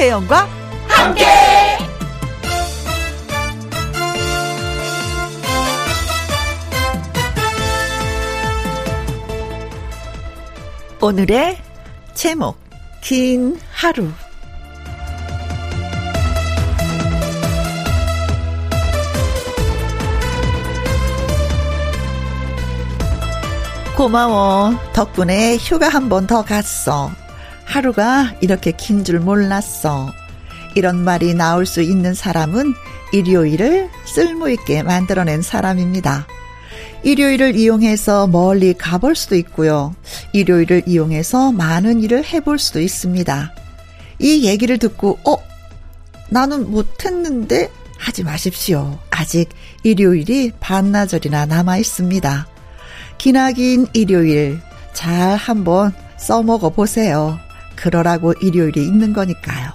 김혜영과 0.00 0.48
함께. 0.88 1.26
오늘의 11.02 11.58
제목 12.14 12.58
긴 13.02 13.60
하루 13.72 14.08
고마워. 23.96 24.72
덕분에 24.94 25.58
휴가 25.58 25.88
한 25.90 26.08
번 26.08 26.26
더 26.26 26.42
갔어. 26.42 27.10
하루가 27.70 28.34
이렇게 28.40 28.72
긴 28.72 29.04
줄 29.04 29.20
몰랐어. 29.20 30.10
이런 30.74 30.96
말이 30.96 31.34
나올 31.34 31.66
수 31.66 31.82
있는 31.82 32.14
사람은 32.14 32.74
일요일을 33.12 33.88
쓸모있게 34.06 34.82
만들어낸 34.82 35.40
사람입니다. 35.40 36.26
일요일을 37.04 37.54
이용해서 37.56 38.26
멀리 38.26 38.74
가볼 38.74 39.14
수도 39.14 39.36
있고요. 39.36 39.94
일요일을 40.32 40.82
이용해서 40.86 41.52
많은 41.52 42.00
일을 42.02 42.24
해볼 42.24 42.58
수도 42.58 42.80
있습니다. 42.80 43.54
이 44.18 44.44
얘기를 44.46 44.76
듣고, 44.78 45.18
어? 45.24 45.36
나는 46.28 46.70
못했는데? 46.70 47.70
하지 47.96 48.24
마십시오. 48.24 48.98
아직 49.10 49.48
일요일이 49.84 50.52
반나절이나 50.58 51.46
남아 51.46 51.78
있습니다. 51.78 52.48
기나긴 53.18 53.86
일요일 53.92 54.60
잘 54.92 55.36
한번 55.36 55.92
써먹어 56.18 56.70
보세요. 56.70 57.38
그러라고 57.80 58.34
일요일이 58.40 58.82
있는 58.82 59.12
거니까요. 59.12 59.70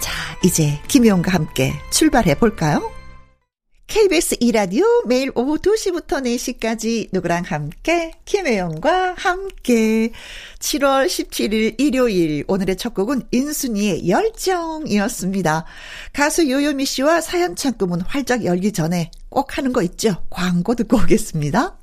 자, 0.00 0.12
이제 0.44 0.78
김희영과 0.88 1.32
함께 1.32 1.72
출발해 1.90 2.36
볼까요? 2.36 2.90
KBS 3.90 4.36
이라디오 4.38 4.84
매일 5.06 5.32
오후 5.34 5.58
2시부터 5.58 6.22
4시까지 6.22 7.08
누구랑 7.12 7.42
함께 7.44 8.12
김혜영과 8.24 9.14
함께 9.16 10.12
7월 10.60 11.06
17일 11.06 11.74
일요일 11.80 12.44
오늘의 12.46 12.76
첫 12.76 12.94
곡은 12.94 13.22
인순이의 13.32 14.08
열정이었습니다. 14.08 15.64
가수 16.12 16.48
요요미 16.48 16.84
씨와 16.84 17.20
사연 17.20 17.56
창구문 17.56 18.02
활짝 18.02 18.44
열기 18.44 18.70
전에 18.70 19.10
꼭 19.28 19.58
하는 19.58 19.72
거 19.72 19.82
있죠? 19.82 20.22
광고 20.30 20.76
듣고 20.76 20.96
오겠습니다. 20.96 21.79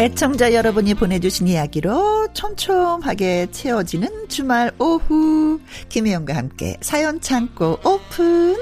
애청자 0.00 0.54
여러분이 0.54 0.94
보내주신 0.94 1.46
이야기로 1.46 2.28
촘촘하게 2.32 3.48
채워지는 3.50 4.30
주말 4.30 4.72
오후. 4.78 5.60
김혜영과 5.90 6.34
함께 6.34 6.78
사연 6.80 7.20
창고 7.20 7.78
오픈 7.84 8.56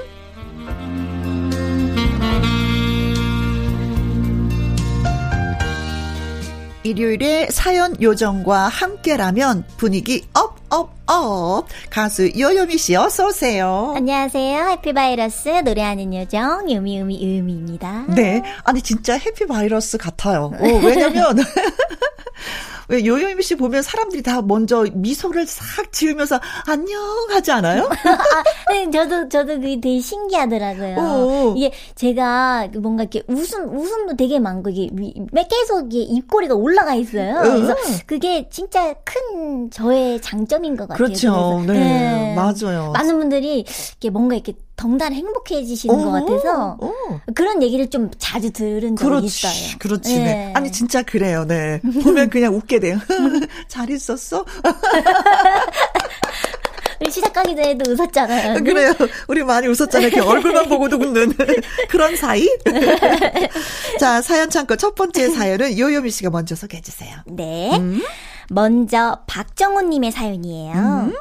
일요일에 6.89 7.47
사연 7.51 7.95
요정과 8.01 8.67
함께라면 8.67 9.63
분위기 9.77 10.25
up, 10.33 10.55
up, 10.69 10.95
up. 11.05 11.67
가수 11.91 12.31
요요미 12.37 12.77
씨 12.79 12.95
어서 12.95 13.27
오세요. 13.27 13.93
안녕하세요. 13.95 14.69
happy 14.69 14.98
바이러스 14.98 15.49
노래하는 15.65 16.15
요정 16.15 16.71
요미요미 16.71 17.37
요미입니다. 17.37 18.05
네. 18.15 18.41
아니 18.63 18.81
진짜 18.81 19.17
happy 19.17 19.46
바이러스 19.46 19.99
같아요. 19.99 20.51
어, 20.59 20.65
왜냐면 20.83 21.37
왜 22.89 23.05
요요미 23.05 23.43
씨 23.43 23.55
보면 23.55 23.83
사람들이 23.83 24.23
다 24.23 24.41
먼저 24.41 24.85
미소를 24.93 25.45
싹 25.45 25.91
지으면서 25.91 26.39
안녕 26.67 26.99
하지 27.29 27.51
않아요? 27.51 27.83
아, 28.03 28.73
네, 28.73 28.89
저도 28.89 29.29
저도 29.29 29.59
그게 29.59 29.79
되게 29.79 29.99
신기하더라고요. 29.99 30.95
오. 30.97 31.53
이게 31.55 31.71
제가 31.93 32.69
뭔가 32.79 33.03
이렇게 33.03 33.21
웃음 33.27 33.69
웃음도 33.77 34.15
되게 34.15 34.39
많고 34.39 34.71
이게 34.71 34.89
계속 35.49 35.93
이게 35.93 36.01
입꼬리가 36.01 36.55
올라가 36.55 36.95
있어요. 36.95 37.39
그래서 37.43 37.75
그게 38.07 38.49
진짜 38.49 38.93
큰 39.03 39.69
저의 39.69 40.19
장점인 40.21 40.75
것 40.75 40.87
같아요. 40.87 41.05
그렇죠. 41.05 41.63
네. 41.67 41.73
네. 41.73 42.35
맞아요. 42.35 42.91
많은 42.91 43.19
분들이 43.19 43.59
이렇게 43.99 44.09
뭔가 44.09 44.35
이렇게 44.35 44.53
덩달아 44.79 45.13
행복해지시는 45.13 45.93
오, 45.93 46.05
것 46.05 46.11
같아서 46.11 46.77
오. 46.79 46.93
그런 47.35 47.61
얘기를 47.61 47.89
좀 47.89 48.09
자주 48.17 48.49
들은 48.51 48.95
적이 48.95 49.09
그렇지, 49.09 49.25
있어요. 49.25 49.77
그렇지. 49.77 50.15
네. 50.19 50.23
네. 50.23 50.53
아니 50.55 50.71
진짜 50.71 51.03
그래요. 51.03 51.43
네. 51.45 51.81
보면 52.01 52.29
그냥 52.29 52.55
웃게 52.55 52.79
돼요. 52.79 52.97
잘 53.67 53.89
있었어? 53.89 54.45
우리 57.01 57.11
시작하기 57.11 57.55
전에도 57.57 57.91
웃었잖아요. 57.91 58.63
그래요. 58.63 58.93
우리 59.27 59.43
많이 59.43 59.67
웃었잖아요. 59.67 60.07
이렇게 60.07 60.21
얼굴만 60.21 60.69
보고도 60.69 60.95
웃는 60.97 61.33
그런 61.89 62.15
사이. 62.15 62.47
자, 63.99 64.21
사연 64.21 64.49
창고 64.49 64.77
첫 64.77 64.95
번째 64.95 65.29
사연은 65.29 65.77
요요미 65.77 66.09
씨가 66.09 66.29
먼저 66.29 66.55
소개해 66.55 66.81
주세요. 66.81 67.17
네. 67.25 67.75
음? 67.77 68.01
먼저 68.49 69.19
박정훈님의 69.27 70.11
사연이에요. 70.11 70.73
음? 70.73 71.13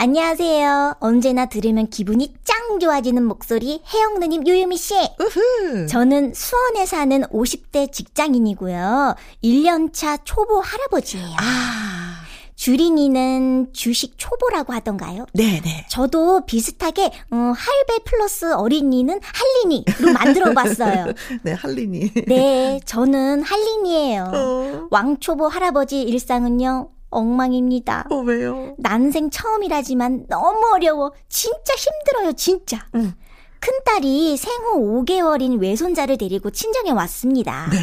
안녕하세요. 0.00 0.94
언제나 1.00 1.46
들으면 1.46 1.88
기분이 1.88 2.32
짱 2.44 2.78
좋아지는 2.78 3.24
목소리 3.24 3.82
혜영 3.92 4.20
누님 4.20 4.46
요요미 4.46 4.76
씨. 4.76 4.94
우후. 4.94 5.88
저는 5.88 6.34
수원에 6.34 6.86
사는 6.86 7.22
50대 7.22 7.90
직장인이고요. 7.90 9.16
1년차 9.42 10.20
초보 10.22 10.60
할아버지예요. 10.60 11.34
아. 11.40 12.14
주린이는 12.54 13.72
주식 13.72 14.14
초보라고 14.18 14.72
하던가요? 14.72 15.26
네네. 15.32 15.86
저도 15.88 16.46
비슷하게 16.46 17.06
어, 17.32 17.52
할배 17.56 18.04
플러스 18.04 18.52
어린이는 18.52 19.18
할리니로 19.20 20.12
만들어 20.12 20.54
봤어요. 20.54 21.06
네, 21.42 21.52
할리니. 21.54 22.12
네, 22.28 22.78
저는 22.84 23.42
할리니예요. 23.42 24.30
어. 24.32 24.88
왕초보 24.92 25.48
할아버지 25.48 26.02
일상은요. 26.02 26.90
엉망입니다. 27.10 28.06
어, 28.10 28.16
왜요? 28.16 28.74
난생 28.78 29.30
처음이라지만 29.30 30.26
너무 30.28 30.70
어려워. 30.74 31.12
진짜 31.28 31.74
힘들어요, 31.74 32.32
진짜. 32.32 32.86
응. 32.94 33.14
큰딸이 33.60 34.36
생후 34.36 35.04
5개월인 35.04 35.60
외손자를 35.60 36.16
데리고 36.16 36.50
친정에 36.50 36.90
왔습니다. 36.90 37.68
네. 37.70 37.78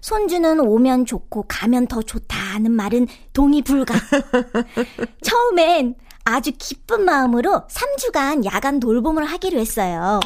손주는 0.00 0.60
오면 0.60 1.06
좋고 1.06 1.46
가면 1.48 1.88
더 1.88 2.02
좋다는 2.02 2.70
말은 2.70 3.08
동의 3.32 3.62
불가. 3.62 3.94
처음엔 5.22 5.96
아주 6.24 6.52
기쁜 6.56 7.04
마음으로 7.04 7.62
3주간 7.68 8.44
야간 8.44 8.80
돌봄을 8.80 9.24
하기로 9.24 9.58
했어요. 9.58 10.20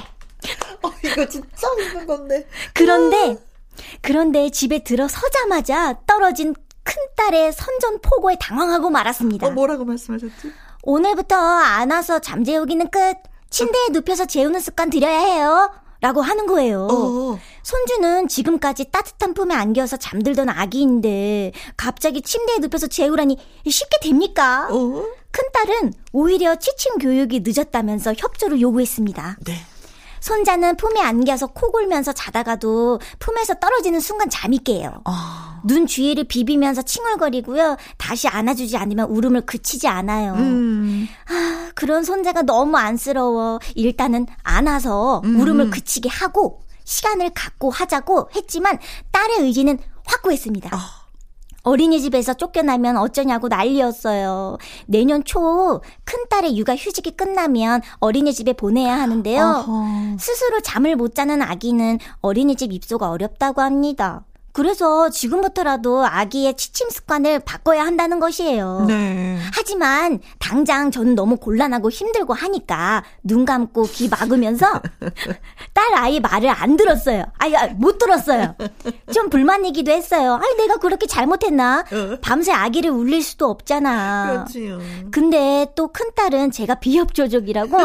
어, 0.82 0.90
이거 1.04 1.26
진짜 1.28 1.68
힘든 1.78 2.06
건데. 2.06 2.46
그런데, 2.74 3.38
그런데 4.00 4.50
집에 4.50 4.80
들어서자마자 4.80 6.00
떨어진 6.06 6.54
큰딸의 6.84 7.52
선전포고에 7.52 8.36
당황하고 8.40 8.90
말았습니다. 8.90 9.46
어, 9.46 9.50
뭐라고 9.50 9.84
말씀하셨지? 9.84 10.52
오늘부터 10.82 11.36
안아서 11.36 12.18
잠재우기는 12.18 12.90
끝. 12.90 13.16
침대에 13.50 13.88
눕혀서 13.92 14.24
재우는 14.26 14.60
습관 14.60 14.90
들여야 14.90 15.18
해요. 15.18 15.70
라고 16.00 16.20
하는 16.20 16.46
거예요. 16.46 16.88
어. 16.90 17.38
손주는 17.62 18.26
지금까지 18.26 18.86
따뜻한 18.90 19.34
품에 19.34 19.54
안겨서 19.54 19.96
잠들던 19.98 20.48
아기인데 20.48 21.52
갑자기 21.76 22.22
침대에 22.22 22.58
눕혀서 22.58 22.88
재우라니 22.88 23.38
쉽게 23.64 23.98
됩니까? 24.02 24.66
어. 24.72 25.04
큰딸은 25.30 25.92
오히려 26.12 26.56
취침 26.56 26.98
교육이 26.98 27.42
늦었다면서 27.46 28.14
협조를 28.18 28.60
요구했습니다. 28.60 29.36
네. 29.44 29.54
손자는 30.22 30.76
품에 30.76 31.00
안겨서 31.00 31.48
코 31.48 31.72
골면서 31.72 32.12
자다가도 32.12 33.00
품에서 33.18 33.54
떨어지는 33.54 33.98
순간 33.98 34.30
잠이 34.30 34.58
깨요. 34.58 35.02
어. 35.04 35.12
눈 35.64 35.86
주위를 35.86 36.24
비비면서 36.24 36.82
칭얼거리고요. 36.82 37.76
다시 37.98 38.28
안아주지 38.28 38.76
않으면 38.76 39.10
울음을 39.10 39.42
그치지 39.42 39.88
않아요. 39.88 40.34
음. 40.34 41.08
아, 41.28 41.70
그런 41.74 42.04
손자가 42.04 42.42
너무 42.42 42.76
안쓰러워. 42.76 43.58
일단은 43.74 44.26
안아서 44.44 45.22
음. 45.24 45.40
울음을 45.40 45.70
그치게 45.70 46.08
하고 46.08 46.62
시간을 46.84 47.30
갖고 47.34 47.70
하자고 47.70 48.30
했지만 48.36 48.78
딸의 49.10 49.40
의지는 49.40 49.78
확고했습니다. 50.06 50.70
아. 50.72 51.01
어린이집에서 51.62 52.34
쫓겨나면 52.34 52.96
어쩌냐고 52.96 53.48
난리였어요. 53.48 54.58
내년 54.86 55.24
초 55.24 55.80
큰딸의 56.04 56.56
육아 56.56 56.74
휴직이 56.76 57.12
끝나면 57.12 57.82
어린이집에 58.00 58.54
보내야 58.54 58.98
하는데요. 58.98 59.42
어허. 59.42 60.16
스스로 60.18 60.60
잠을 60.60 60.96
못 60.96 61.14
자는 61.14 61.42
아기는 61.42 61.98
어린이집 62.20 62.72
입소가 62.72 63.10
어렵다고 63.10 63.60
합니다. 63.60 64.24
그래서 64.52 65.08
지금부터라도 65.08 66.04
아기의 66.04 66.56
취침 66.56 66.90
습관을 66.90 67.40
바꿔야 67.40 67.84
한다는 67.84 68.20
것이에요. 68.20 68.84
네. 68.86 69.38
하지만 69.54 70.20
당장 70.38 70.90
저는 70.90 71.14
너무 71.14 71.36
곤란하고 71.38 71.90
힘들고 71.90 72.34
하니까 72.34 73.02
눈 73.22 73.46
감고 73.46 73.84
귀 73.92 74.08
막으면서 74.08 74.66
딸 75.72 75.94
아이 75.94 76.20
말을 76.20 76.50
안 76.50 76.76
들었어요. 76.76 77.24
아니, 77.38 77.56
아, 77.56 77.68
못 77.68 77.96
들었어요. 77.98 78.54
좀 79.14 79.30
불만이기도 79.30 79.90
했어요. 79.90 80.34
아니, 80.34 80.54
내가 80.56 80.76
그렇게 80.76 81.06
잘못했나? 81.06 81.84
밤새 82.20 82.52
아기를 82.52 82.90
울릴 82.90 83.22
수도 83.22 83.48
없잖아. 83.48 84.32
그렇지요. 84.32 84.80
근데 85.10 85.66
또 85.74 85.88
큰딸은 85.88 86.50
제가 86.50 86.74
비협조적이라고 86.76 87.78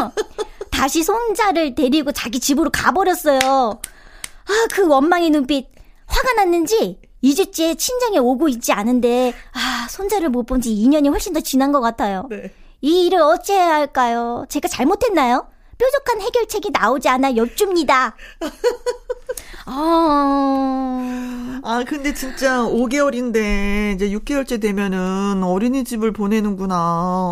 다시 0.70 1.02
손자를 1.02 1.74
데리고 1.74 2.12
자기 2.12 2.38
집으로 2.40 2.70
가버렸어요. 2.70 3.38
아, 3.40 4.66
그 4.72 4.86
원망의 4.86 5.30
눈빛. 5.30 5.77
화가 6.08 6.32
났는지 6.34 6.98
2주째 7.22 7.78
친정에 7.78 8.18
오고 8.18 8.48
있지 8.48 8.72
않은데 8.72 9.32
아 9.52 9.86
손자를 9.88 10.28
못 10.30 10.44
본 10.46 10.60
지 10.60 10.74
2년이 10.74 11.10
훨씬 11.10 11.32
더 11.32 11.40
지난 11.40 11.70
것 11.72 11.80
같아요. 11.80 12.26
네. 12.30 12.50
이 12.80 13.06
일을 13.06 13.20
어찌해야 13.20 13.74
할까요? 13.74 14.44
제가 14.48 14.68
잘못했나요? 14.68 15.46
뾰족한 15.78 16.20
해결책이 16.22 16.70
나오지 16.70 17.08
않아 17.08 17.36
여쭙니다. 17.36 18.16
아... 19.66 21.60
아, 21.64 21.84
근데 21.86 22.14
진짜 22.14 22.62
5개월인데 22.62 23.94
이제 23.94 24.08
6개월째 24.10 24.60
되면은 24.60 25.42
어린이집을 25.42 26.12
보내는구나. 26.12 26.76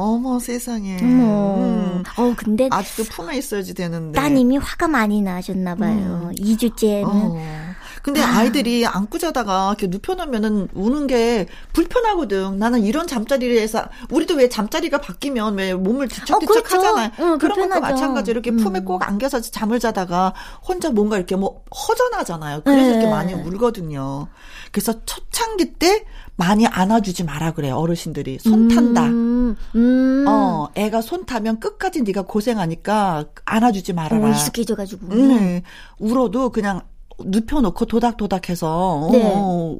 어머 0.02 0.38
세상에. 0.38 0.98
음. 1.00 2.02
어, 2.18 2.34
근데 2.36 2.68
아직도 2.70 3.04
품에 3.04 3.36
있어야지 3.38 3.72
되는데. 3.74 4.18
따님이 4.20 4.58
화가 4.58 4.88
많이 4.88 5.22
나셨나 5.22 5.74
봐요. 5.76 6.30
음. 6.30 6.32
2주째는. 6.34 7.04
어. 7.06 7.65
근데 8.06 8.22
아. 8.22 8.44
이들이 8.44 8.86
안고 8.86 9.18
자다가 9.18 9.74
이렇게 9.76 9.88
눕혀놓으면은 9.88 10.68
우는 10.74 11.08
게 11.08 11.48
불편하거든. 11.72 12.56
나는 12.56 12.84
이런 12.84 13.08
잠자리에서 13.08 13.82
우리도 14.12 14.36
왜 14.36 14.48
잠자리가 14.48 15.00
바뀌면 15.00 15.56
왜 15.56 15.74
몸을 15.74 16.06
뒤척뒤척 16.06 16.56
어, 16.56 16.62
그렇죠. 16.62 16.76
하잖아요. 16.76 17.10
응, 17.18 17.38
그런 17.38 17.68
것과 17.68 17.80
마찬가지 17.80 18.30
이렇게 18.30 18.50
음. 18.50 18.58
품에 18.58 18.80
꼭 18.82 19.02
안겨서 19.02 19.40
잠을 19.40 19.80
자다가 19.80 20.34
혼자 20.64 20.90
뭔가 20.90 21.16
이렇게 21.16 21.34
뭐 21.34 21.64
허전하잖아요. 21.74 22.60
그래서 22.64 22.80
네. 22.80 22.90
이렇게 22.92 23.10
많이 23.10 23.34
울거든요. 23.34 24.28
그래서 24.70 25.04
초창기 25.04 25.74
때 25.74 26.04
많이 26.36 26.64
안아주지 26.64 27.24
마라 27.24 27.54
그래 27.54 27.70
어르신들이 27.70 28.38
손 28.38 28.68
탄다. 28.68 29.02
음, 29.06 29.56
음. 29.74 30.24
어, 30.28 30.68
애가 30.76 31.00
손 31.00 31.26
타면 31.26 31.58
끝까지 31.58 32.02
네가 32.02 32.22
고생하니까 32.22 33.24
안아주지 33.44 33.94
말아라. 33.94 34.28
어, 34.28 34.30
익숙해져가지고. 34.30 35.12
네, 35.12 35.64
울어도 35.98 36.50
그냥 36.50 36.82
눕혀놓고 37.18 37.84
도닥도닥해서 37.86 39.08
네. 39.12 39.22
어, 39.24 39.76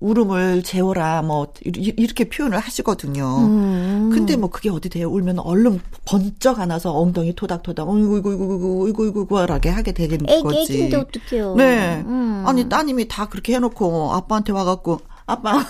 울음을 0.00 0.62
재워라 0.62 1.22
뭐 1.22 1.48
이렇게 1.64 2.28
표현을 2.28 2.58
하시거든요. 2.58 3.38
음. 3.38 4.10
근데 4.12 4.36
뭐 4.36 4.48
그게 4.48 4.70
어디 4.70 4.88
돼요? 4.88 5.10
울면 5.10 5.40
얼른 5.40 5.80
번쩍 6.04 6.60
안아서 6.60 6.92
엉덩이 6.92 7.34
토닥토닥 7.34 7.88
어이구 7.88 8.18
이구 8.18 8.32
이구 8.32 8.88
이구 8.88 9.06
이구 9.08 9.22
이구하게 9.22 9.70
하게 9.70 9.92
되는 9.92 10.18
애, 10.28 10.40
거지. 10.40 10.74
애긴데 10.74 10.96
어떡해요. 10.96 11.54
네. 11.56 12.04
음. 12.06 12.44
아니 12.46 12.68
따님이 12.68 13.08
다 13.08 13.28
그렇게 13.28 13.54
해놓고 13.56 14.12
아빠한테 14.12 14.52
와갖고 14.52 15.00
아빠 15.26 15.58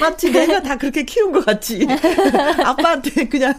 마치 0.00 0.30
내가 0.30 0.62
다 0.62 0.76
그렇게 0.76 1.04
키운 1.04 1.32
것 1.32 1.44
같지. 1.44 1.86
아빠한테 2.64 3.28
그냥. 3.28 3.54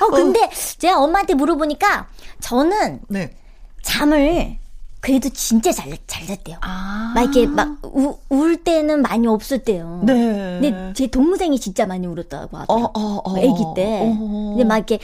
어, 0.00 0.10
근데 0.10 0.40
어. 0.44 0.50
제가 0.78 1.00
엄마한테 1.00 1.34
물어보니까 1.34 2.08
저는 2.40 3.00
네. 3.08 3.34
잠을 3.82 4.58
그래도 5.00 5.28
진짜 5.28 5.70
잘, 5.70 5.96
잘 6.06 6.26
잤대요. 6.26 6.58
아. 6.60 7.12
막 7.14 7.22
이렇게 7.22 7.46
막, 7.46 7.78
우, 7.82 8.18
울 8.28 8.56
때는 8.56 9.00
많이 9.02 9.26
없을 9.28 9.62
때요. 9.62 10.02
네. 10.04 10.58
근데 10.60 10.92
제 10.94 11.06
동생이 11.06 11.58
진짜 11.60 11.86
많이 11.86 12.06
울었다고 12.06 12.56
하더라고요. 12.56 12.84
어, 12.94 13.00
어, 13.00 13.22
어. 13.24 13.36
아기 13.36 13.64
때. 13.76 14.00
어. 14.02 14.50
근데 14.50 14.64
막 14.64 14.76
이렇게, 14.76 14.98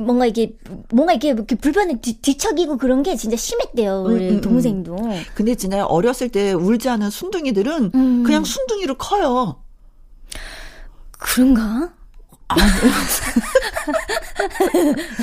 뭔가 0.00 0.26
이렇게, 0.26 0.56
뭔가 0.92 1.12
이렇게, 1.12 1.28
이렇게 1.28 1.54
불편해, 1.54 2.00
뒤, 2.00 2.20
뒤척이고 2.20 2.76
그런 2.78 3.02
게 3.02 3.16
진짜 3.16 3.36
심했대요. 3.36 4.04
우리 4.06 4.28
음, 4.28 4.30
음, 4.30 4.36
음. 4.36 4.40
동생도. 4.40 4.96
음. 4.96 5.20
근데 5.34 5.54
진짜 5.54 5.84
어렸을 5.84 6.28
때 6.28 6.52
울지 6.52 6.88
않은 6.88 7.10
순둥이들은 7.10 7.90
음. 7.94 8.22
그냥 8.24 8.44
순둥이로 8.44 8.96
커요. 8.96 9.62
그런가? 11.18 11.92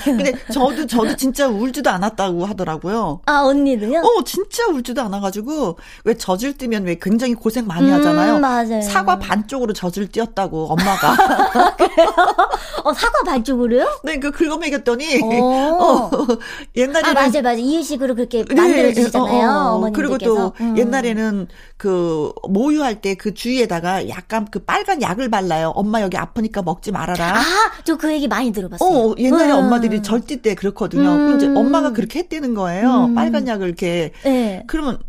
근데 0.03 0.33
저도 0.51 0.85
저도 0.85 1.15
진짜 1.15 1.47
울지도 1.47 1.89
않았다고 1.89 2.45
하더라고요. 2.45 3.21
아 3.25 3.41
언니도요? 3.41 4.01
어 4.01 4.23
진짜 4.23 4.67
울지도 4.67 5.01
않아가지고 5.01 5.77
왜 6.03 6.13
젖을 6.15 6.53
뛰면 6.53 6.83
왜 6.83 6.97
굉장히 7.01 7.33
고생 7.33 7.65
많이 7.65 7.89
하잖아요. 7.89 8.35
음, 8.35 8.41
맞아요. 8.41 8.81
사과 8.81 9.17
반쪽으로 9.17 9.73
젖을 9.73 10.07
뛰었다고 10.07 10.67
엄마가. 10.71 11.15
어 12.83 12.93
사과 12.93 13.23
반쪽으로요? 13.25 14.01
네, 14.03 14.19
그 14.19 14.31
긁어 14.31 14.57
먹였더니 14.57 15.21
어, 15.41 16.09
옛날에는 16.75 17.09
아 17.09 17.13
맞아요, 17.13 17.41
맞아요. 17.41 17.57
이유식으로 17.57 18.15
그렇게 18.15 18.43
만들어 18.53 18.93
주시잖아요. 18.93 19.31
네, 19.31 19.43
어, 19.45 19.49
어, 19.49 19.87
어. 19.87 19.91
그리고 19.91 20.17
또 20.19 20.53
음. 20.59 20.77
옛날에는 20.77 21.47
그 21.77 22.31
모유할 22.47 23.01
때 23.01 23.15
그 23.15 23.33
주위에다가 23.33 24.07
약간 24.09 24.45
그 24.51 24.59
빨간 24.59 25.01
약을 25.01 25.29
발라요. 25.29 25.71
엄마 25.75 26.01
여기 26.01 26.17
아프니까 26.17 26.61
먹지 26.61 26.91
말아 26.91 27.14
라. 27.15 27.39
아, 27.39 27.43
저 27.83 27.95
그 27.97 28.11
얘기 28.11 28.27
많이 28.27 28.51
들어봤어요. 28.51 28.89
어, 29.11 29.15
옛날에 29.17 29.51
음. 29.51 29.57
엄마들이 29.57 30.01
절띠 30.03 30.41
때 30.41 30.53
그렇거든요. 30.55 31.09
음. 31.09 31.35
이제 31.35 31.47
엄마가 31.47 31.91
그렇게 31.93 32.19
했다는 32.19 32.53
거예요. 32.53 33.05
음. 33.05 33.15
빨간 33.15 33.47
약을 33.47 33.67
이렇게. 33.67 34.11
네. 34.23 34.63
그러면 34.67 34.99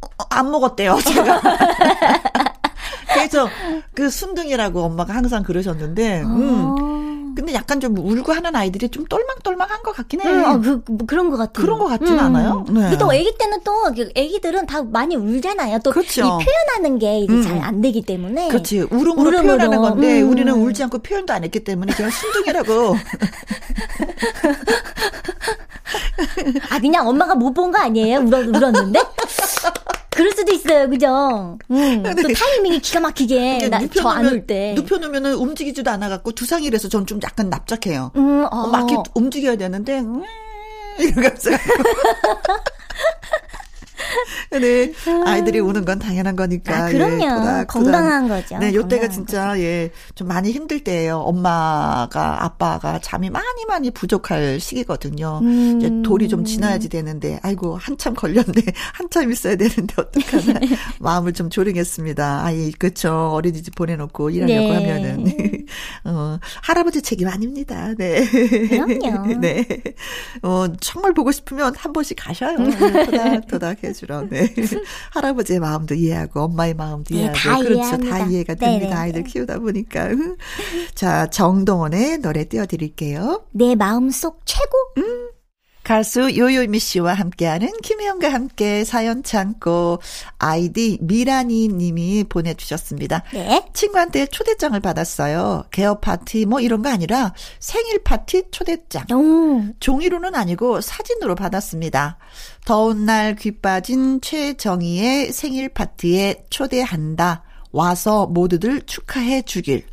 어, 0.00 0.24
안 0.30 0.50
먹었대요, 0.50 0.98
제가. 1.04 1.40
그래서 3.12 3.48
그 3.94 4.08
순둥이라고 4.10 4.82
엄마가 4.82 5.14
항상 5.14 5.42
그러셨는데, 5.42 6.22
음. 6.22 6.97
근데 7.38 7.54
약간 7.54 7.78
좀 7.78 7.96
울고 7.96 8.32
하는 8.32 8.56
아이들이 8.56 8.88
좀 8.88 9.04
똘망똘망한 9.06 9.84
것 9.84 9.92
같긴 9.94 10.20
해. 10.22 10.28
음, 10.28 10.44
아, 10.44 10.58
그, 10.58 10.82
뭐 10.88 11.06
그런 11.06 11.30
것 11.30 11.36
같아요. 11.36 11.64
그런 11.64 11.78
것 11.78 11.86
같진 11.86 12.14
음. 12.14 12.18
않아요? 12.18 12.64
네. 12.68 12.98
또 12.98 13.12
아기 13.12 13.32
때는 13.38 13.60
또, 13.62 13.70
아기들은 13.86 14.66
다 14.66 14.82
많이 14.82 15.14
울잖아요. 15.14 15.78
또, 15.84 15.92
그렇죠. 15.92 16.22
이 16.22 16.24
표현하는 16.24 16.98
게 16.98 17.20
이제 17.20 17.32
음. 17.32 17.42
잘안 17.44 17.80
되기 17.80 18.02
때문에. 18.02 18.48
그렇지. 18.48 18.80
울음으로, 18.90 19.12
울음으로. 19.20 19.42
표현하는 19.44 19.78
건데, 19.80 20.20
음. 20.20 20.30
우리는 20.30 20.52
울지 20.52 20.82
않고 20.82 20.98
표현도 20.98 21.32
안 21.32 21.44
했기 21.44 21.62
때문에 21.62 21.92
그냥 21.94 22.10
순둥이라고. 22.10 22.96
아, 26.70 26.78
그냥 26.80 27.06
엄마가 27.06 27.36
못 27.36 27.52
본 27.54 27.70
거 27.70 27.78
아니에요? 27.78 28.18
울었, 28.18 28.48
울었는데? 28.48 29.00
그럴 30.18 30.32
수도 30.32 30.50
있어요, 30.52 30.88
그죠? 30.90 31.58
음, 31.70 32.02
또 32.02 32.28
타이밍이 32.34 32.80
기가 32.80 32.98
막히게 32.98 33.70
저안 33.94 34.26
올 34.26 34.44
때. 34.46 34.72
눕혀놓으면 34.74 35.26
움직이지도 35.34 35.88
않아갖고 35.92 36.32
두상이라서 36.32 36.88
전 36.88 37.06
좀 37.06 37.20
약간 37.22 37.48
납작해요. 37.50 38.10
음, 38.16 38.44
어. 38.50 38.66
막 38.66 38.90
이렇게 38.90 39.08
움직여야 39.14 39.54
되는데 39.56 40.00
음, 40.00 40.24
이러면서. 40.98 41.50
네. 44.52 44.92
아이들이 45.26 45.60
우는 45.60 45.84
건 45.84 45.98
당연한 45.98 46.36
거니까. 46.36 46.84
아, 46.86 46.88
그럼요. 46.88 47.24
예, 47.24 47.28
도닥, 47.28 47.66
건강한 47.68 48.28
도닥. 48.28 48.42
거죠. 48.42 48.58
네, 48.58 48.74
요 48.74 48.86
때가 48.88 49.08
진짜, 49.08 49.48
거죠. 49.48 49.62
예, 49.62 49.90
좀 50.14 50.28
많이 50.28 50.50
힘들 50.52 50.82
때예요. 50.84 51.18
엄마가, 51.18 52.44
아빠가 52.44 52.98
잠이 53.00 53.30
많이 53.30 53.64
많이 53.66 53.90
부족할 53.90 54.60
시기거든요. 54.60 55.40
음. 55.42 55.78
이제 55.78 55.90
돌이 56.04 56.28
좀 56.28 56.44
지나야지 56.44 56.88
되는데, 56.88 57.38
아이고, 57.42 57.76
한참 57.76 58.14
걸렸네. 58.14 58.62
한참 58.94 59.30
있어야 59.30 59.56
되는데, 59.56 59.94
어떡하나. 59.96 60.60
마음을 61.00 61.32
좀 61.32 61.50
조ring했습니다. 61.50 62.44
아이, 62.44 62.72
그쵸. 62.72 63.30
어린이집 63.32 63.74
보내놓고 63.74 64.30
일하려고 64.30 64.68
네. 64.68 64.74
하면은. 64.74 65.66
어, 66.04 66.38
할아버지 66.62 67.02
책임 67.02 67.28
아닙니다. 67.28 67.92
네. 67.96 68.24
그럼요. 68.68 69.40
네. 69.40 69.66
어, 70.42 70.66
정말 70.80 71.12
보고 71.14 71.32
싶으면 71.32 71.74
한 71.76 71.92
번씩 71.92 72.16
가셔요. 72.18 72.56
도닥도닥 73.06 73.84
해 73.84 73.92
주러. 73.98 74.22
네. 74.22 74.54
할아버지의 75.12 75.58
마음도 75.58 75.94
이해하고 75.94 76.42
엄마의 76.42 76.74
마음도 76.74 77.14
네, 77.14 77.22
이해하고 77.22 77.38
다 77.38 77.58
그렇죠. 77.58 77.74
이해합니다. 77.74 78.18
다 78.18 78.26
이해가 78.26 78.54
됩니다. 78.54 78.86
네네. 78.86 78.94
아이들 78.94 79.24
키우다 79.24 79.58
보니까. 79.58 80.08
자, 80.94 81.28
정동원의 81.28 82.18
노래 82.18 82.44
띄워드릴게요. 82.44 83.44
내 83.50 83.74
마음 83.74 84.10
속 84.10 84.42
최고. 84.44 84.76
음. 84.98 85.30
가수 85.88 86.36
요요미 86.36 86.80
씨와 86.80 87.14
함께하는 87.14 87.70
김혜영과 87.82 88.30
함께 88.30 88.84
사연 88.84 89.22
참고 89.22 90.02
아이디 90.36 90.98
미라니 91.00 91.68
님이 91.68 92.24
보내주셨습니다. 92.24 93.22
네. 93.32 93.64
친구한테 93.72 94.26
초대장을 94.26 94.78
받았어요. 94.80 95.64
개업 95.70 96.02
파티 96.02 96.44
뭐 96.44 96.60
이런 96.60 96.82
거 96.82 96.90
아니라 96.90 97.32
생일 97.58 98.02
파티 98.04 98.42
초대장. 98.50 99.06
오. 99.12 99.64
종이로는 99.80 100.34
아니고 100.34 100.82
사진으로 100.82 101.34
받았습니다. 101.34 102.18
더운 102.66 103.06
날 103.06 103.34
귀 103.34 103.52
빠진 103.52 104.20
최정희의 104.20 105.32
생일 105.32 105.70
파티에 105.70 106.44
초대한다. 106.50 107.44
와서 107.72 108.26
모두들 108.26 108.82
축하해 108.82 109.40
주길. 109.40 109.86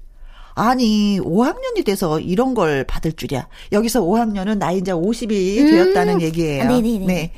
아니, 0.56 1.20
5학년이 1.20 1.86
돼서 1.86 2.20
이런 2.20 2.54
걸 2.54 2.86
받을 2.86 3.12
줄이야. 3.14 3.48
여기서 3.72 4.02
5학년은 4.02 4.58
나이 4.58 4.78
이제 4.78 4.92
50이 4.92 5.60
음. 5.60 5.72
되었다는 5.72 6.22
얘기예요. 6.22 6.64
아, 6.64 6.68
네네네. 6.68 7.06
네. 7.06 7.34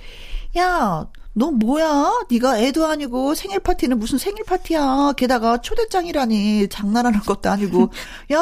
야, 0.58 1.08
너 1.34 1.52
뭐야? 1.52 2.26
네가 2.32 2.60
애도 2.60 2.88
아니고 2.88 3.36
생일 3.36 3.60
파티는 3.60 4.00
무슨 4.00 4.18
생일 4.18 4.44
파티야? 4.44 5.14
게다가 5.18 5.62
초대장이라니 5.62 6.68
장난하는 6.70 7.20
것도 7.20 7.52
아니고 7.52 7.92
야 8.34 8.42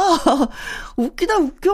웃기다 0.96 1.36
웃겨 1.36 1.74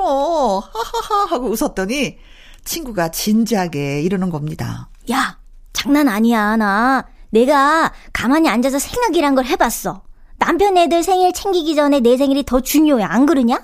하하하 0.60 1.25
하고 1.29 1.50
웃었더니 1.50 2.17
친구가 2.65 3.12
진지하게 3.12 4.01
이러는 4.01 4.31
겁니다. 4.31 4.89
야 5.12 5.38
장난 5.74 6.08
아니야 6.08 6.58
나 6.58 7.05
내가 7.29 7.93
가만히 8.13 8.50
앉아서 8.50 8.79
생각이란 8.79 9.36
걸 9.36 9.46
해봤어. 9.46 10.01
남편 10.42 10.76
애들 10.76 11.04
생일 11.04 11.34
챙기기 11.34 11.76
전에 11.76 12.00
내 12.00 12.18
생일이 12.18 12.44
더 12.44 12.60
중요해. 12.62 13.04
안 13.04 13.28
그러냐? 13.28 13.62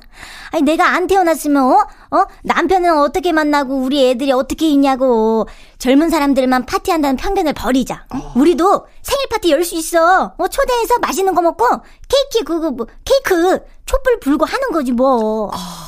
아니, 0.51 0.61
내가 0.61 0.93
안 0.93 1.07
태어났으면, 1.07 1.63
어? 1.63 1.87
어? 2.11 2.25
남편은 2.43 2.99
어떻게 2.99 3.31
만나고 3.31 3.77
우리 3.77 4.07
애들이 4.07 4.31
어떻게 4.31 4.69
있냐고. 4.69 5.47
젊은 5.79 6.11
사람들만 6.11 6.67
파티한다는 6.67 7.17
편견을 7.17 7.53
버리자. 7.53 8.05
어. 8.13 8.33
우리도 8.35 8.85
생일 9.01 9.27
파티 9.29 9.49
열 9.51 9.63
수 9.63 9.73
있어. 9.75 10.35
어, 10.37 10.47
초대해서 10.47 10.99
맛있는 11.01 11.33
거 11.33 11.41
먹고, 11.41 11.65
케이크, 12.07 12.45
그거, 12.45 12.69
뭐, 12.69 12.85
케이크, 13.03 13.59
촛불 13.87 14.19
불고 14.19 14.45
하는 14.45 14.69
거지, 14.69 14.91
뭐. 14.91 15.45
어. 15.47 15.86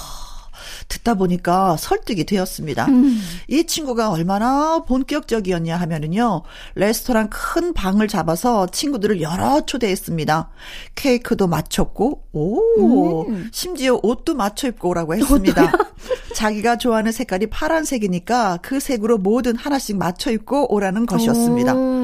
듣다 0.89 1.13
보니까 1.13 1.77
설득이 1.77 2.25
되었습니다. 2.25 2.87
음. 2.87 3.21
이 3.47 3.63
친구가 3.65 4.09
얼마나 4.09 4.83
본격적이었냐 4.83 5.77
하면은요, 5.77 6.41
레스토랑 6.75 7.29
큰 7.29 7.73
방을 7.73 8.07
잡아서 8.07 8.67
친구들을 8.67 9.21
여러 9.21 9.65
초대했습니다. 9.65 10.49
케이크도 10.95 11.47
맞췄고, 11.47 12.23
오, 12.33 13.27
음. 13.29 13.49
심지어 13.53 13.99
옷도 14.03 14.35
맞춰 14.35 14.67
입고 14.67 14.89
오라고 14.89 15.15
했습니다. 15.15 15.71
자기가 16.35 16.77
좋아하는 16.77 17.11
색깔이 17.11 17.47
파란색이니까 17.47 18.59
그 18.61 18.79
색으로 18.79 19.19
뭐든 19.19 19.55
하나씩 19.55 19.97
맞춰 19.97 20.31
입고 20.31 20.73
오라는 20.73 21.05
것이었습니다. 21.05 21.75
오. 21.75 21.98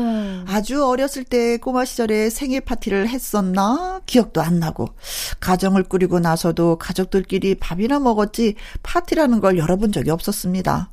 아주 0.56 0.86
어렸을 0.86 1.26
때 1.26 1.58
꼬마 1.58 1.84
시절에 1.84 2.30
생일 2.30 2.62
파티를 2.62 3.10
했었나 3.10 4.00
기억도 4.06 4.42
안 4.42 4.58
나고 4.58 4.88
가정을 5.42 5.84
꾸리고 5.84 6.22
나서도 6.22 6.78
가족들끼리 6.78 7.56
밥이나 7.56 8.00
먹었지 8.00 8.56
파티라는 8.82 9.42
걸 9.42 9.58
열어본 9.58 9.92
적이 9.92 10.12
없었습니다. 10.12 10.90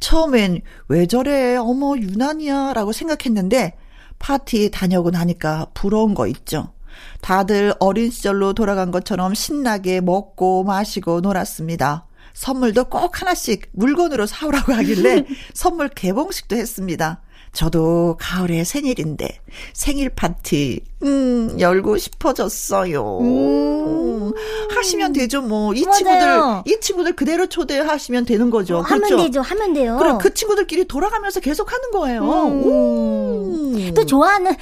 처음엔 0.00 0.60
왜 0.88 1.06
저래 1.06 1.54
어머 1.54 1.96
유난이야 1.96 2.72
라고 2.72 2.90
생각했는데 2.90 3.76
파티 4.18 4.72
다녀오고 4.72 5.12
나니까 5.12 5.68
부러운 5.72 6.14
거 6.14 6.26
있죠. 6.26 6.72
다들 7.20 7.74
어린 7.78 8.10
시절로 8.10 8.54
돌아간 8.54 8.90
것처럼 8.90 9.34
신나게 9.34 10.00
먹고 10.00 10.64
마시고 10.64 11.20
놀았습니다. 11.20 12.08
선물도 12.34 12.86
꼭 12.86 13.20
하나씩 13.22 13.70
물건으로 13.72 14.26
사오라고 14.26 14.72
하길래 14.72 15.26
선물 15.54 15.90
개봉식도 15.90 16.56
했습니다. 16.56 17.22
저도 17.56 18.18
가을에 18.20 18.64
생일인데 18.64 19.40
생일 19.72 20.10
파티 20.10 20.80
음 21.02 21.56
열고 21.58 21.96
싶어졌어요. 21.96 23.20
음. 23.20 24.32
하시면 24.76 25.14
되죠 25.14 25.40
뭐이 25.40 25.80
친구들 25.80 26.38
이 26.66 26.78
친구들 26.80 27.16
그대로 27.16 27.46
초대하시면 27.46 28.26
되는 28.26 28.50
거죠. 28.50 28.78
어, 28.78 28.82
그렇죠? 28.82 29.14
하면 29.14 29.26
되죠. 29.26 29.40
하면 29.40 29.72
돼요. 29.72 29.96
그럼 29.98 30.18
그 30.18 30.34
친구들끼리 30.34 30.84
돌아가면서 30.84 31.40
계속 31.40 31.72
하는 31.72 31.90
거예요. 31.92 32.22
음. 32.22 33.94
또 33.94 34.04
좋아하는 34.04 34.54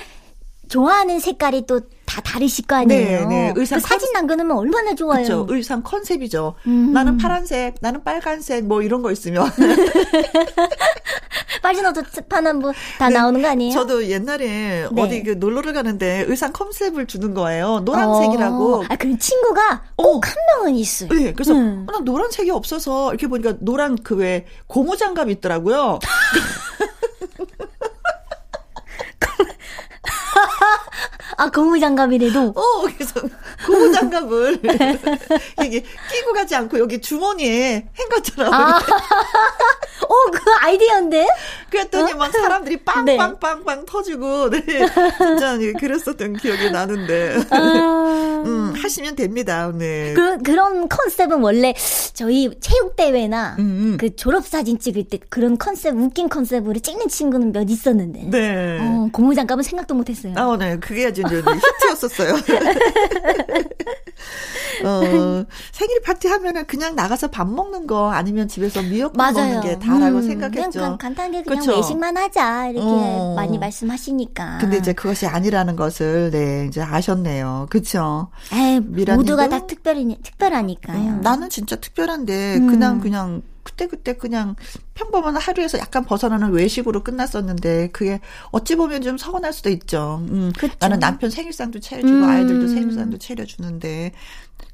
좋아하는 0.68 1.20
색깔이 1.20 1.66
또 1.66 1.80
다 2.06 2.20
다르실 2.20 2.66
거 2.66 2.76
아니에요. 2.76 3.28
네, 3.28 3.36
네. 3.48 3.52
의상 3.56 3.80
그 3.80 3.88
사진 3.88 4.12
남겨놓으면 4.12 4.56
얼마나 4.56 4.94
좋아요. 4.94 5.24
그렇죠. 5.24 5.46
의상 5.48 5.82
컨셉이죠. 5.82 6.54
음. 6.66 6.92
나는 6.92 7.16
파란색, 7.18 7.76
나는 7.80 8.04
빨간색 8.04 8.66
뭐 8.66 8.82
이런 8.82 9.02
거 9.02 9.10
있으면 9.10 9.50
빠진옷도 11.62 12.02
뭐다 12.60 13.08
네, 13.08 13.14
나오는 13.14 13.40
거 13.40 13.48
아니에요? 13.48 13.72
저도 13.72 14.06
옛날에 14.06 14.86
네. 14.92 15.02
어디 15.02 15.22
그 15.22 15.30
놀러를 15.32 15.72
가는데 15.72 16.24
의상 16.28 16.52
컨셉을 16.52 17.06
주는 17.06 17.32
거예요. 17.34 17.80
노란색이라고. 17.80 18.80
어. 18.80 18.84
아, 18.88 18.96
그럼 18.96 19.18
친구가 19.18 19.82
꼭한 19.96 20.34
어. 20.34 20.58
명은 20.58 20.74
있어요. 20.76 21.08
네, 21.08 21.32
그래서 21.32 21.54
음. 21.54 21.86
나 21.90 21.98
노란색이 22.00 22.50
없어서 22.50 23.10
이렇게 23.10 23.26
보니까 23.26 23.54
노란 23.60 23.96
그 23.96 24.14
왜 24.14 24.46
고무 24.68 24.96
장갑 24.96 25.28
있더라고요. 25.30 25.98
아, 31.36 31.50
고무장갑이래도? 31.50 32.52
어, 32.54 32.82
그래서 32.82 33.20
고무장갑을 33.66 34.60
이게 35.64 35.80
끼고 35.80 36.32
가지 36.34 36.54
않고 36.54 36.78
여기 36.78 37.00
주머니에 37.00 37.88
헹갔잖아. 37.98 38.48
아. 38.52 38.78
어, 40.04 40.30
그 40.32 40.40
아이디어인데? 40.60 41.26
그랬더니 41.74 42.12
어? 42.12 42.16
막 42.16 42.32
사람들이 42.32 42.78
빵빵빵빵 42.84 43.80
네. 43.80 43.84
터지고, 43.86 44.50
네. 44.50 44.60
진짜 45.18 45.58
그랬었던 45.78 46.34
기억이 46.34 46.70
나는데. 46.70 47.38
아... 47.50 48.42
음, 48.44 48.74
하시면 48.76 49.16
됩니다, 49.16 49.72
네. 49.74 50.12
그, 50.14 50.38
그런 50.38 50.88
컨셉은 50.88 51.40
원래 51.40 51.74
저희 52.12 52.50
체육대회나 52.60 53.56
음, 53.58 53.64
음. 53.64 53.96
그 53.98 54.14
졸업사진 54.14 54.78
찍을 54.78 55.04
때 55.04 55.18
그런 55.28 55.56
컨셉, 55.58 55.94
웃긴 55.96 56.28
컨셉으로 56.28 56.78
찍는 56.78 57.08
친구는 57.08 57.52
몇 57.52 57.68
있었는데. 57.70 58.28
네. 58.30 58.78
어, 58.80 59.08
고무장갑은 59.12 59.62
생각도 59.62 59.94
못 59.94 60.10
했어요. 60.10 60.34
아, 60.36 60.56
네. 60.58 60.78
그게 60.78 61.06
아주 61.06 61.22
히트였었어요. 61.22 62.34
어, 64.84 65.44
생일 65.72 66.00
파티 66.02 66.28
하면은 66.28 66.66
그냥 66.66 66.94
나가서 66.94 67.28
밥 67.28 67.48
먹는 67.48 67.86
거 67.86 68.10
아니면 68.10 68.48
집에서 68.48 68.82
미역국 68.82 69.16
맞아요. 69.16 69.34
먹는 69.34 69.60
게 69.60 69.78
다라고 69.78 70.16
음, 70.18 70.22
생각했죠. 70.22 70.70
그냥 70.70 70.98
간단하게 70.98 71.42
그냥 71.44 71.63
그쵸? 71.66 71.76
외식만 71.76 72.16
하자 72.16 72.68
이렇게 72.68 72.86
어. 72.86 73.34
많이 73.36 73.58
말씀하시니까. 73.58 74.58
근데 74.60 74.78
이제 74.78 74.92
그것이 74.92 75.26
아니라는 75.26 75.76
것을 75.76 76.30
네 76.30 76.66
이제 76.68 76.80
아셨네요. 76.80 77.66
그렇죠. 77.70 78.28
모두가 79.14 79.48
다 79.48 79.66
특별히 79.66 80.16
특별하니까요. 80.22 80.98
음, 80.98 81.20
나는 81.22 81.50
진짜 81.50 81.76
특별한데 81.76 82.56
음. 82.56 82.66
그냥 82.68 83.00
그냥 83.00 83.42
그때 83.64 83.86
그때 83.88 84.12
그냥 84.12 84.54
평범한 84.94 85.36
하루에서 85.36 85.78
약간 85.78 86.04
벗어나는 86.04 86.52
외식으로 86.52 87.02
끝났었는데 87.02 87.88
그게 87.92 88.20
어찌 88.52 88.76
보면 88.76 89.02
좀 89.02 89.18
서운할 89.18 89.52
수도 89.52 89.70
있죠. 89.70 90.24
음, 90.30 90.52
나는 90.78 91.00
남편 91.00 91.30
생일상도 91.30 91.80
차려주고 91.80 92.14
음. 92.14 92.24
아이들도 92.24 92.68
생일상도 92.68 93.18
차려주는데 93.18 94.12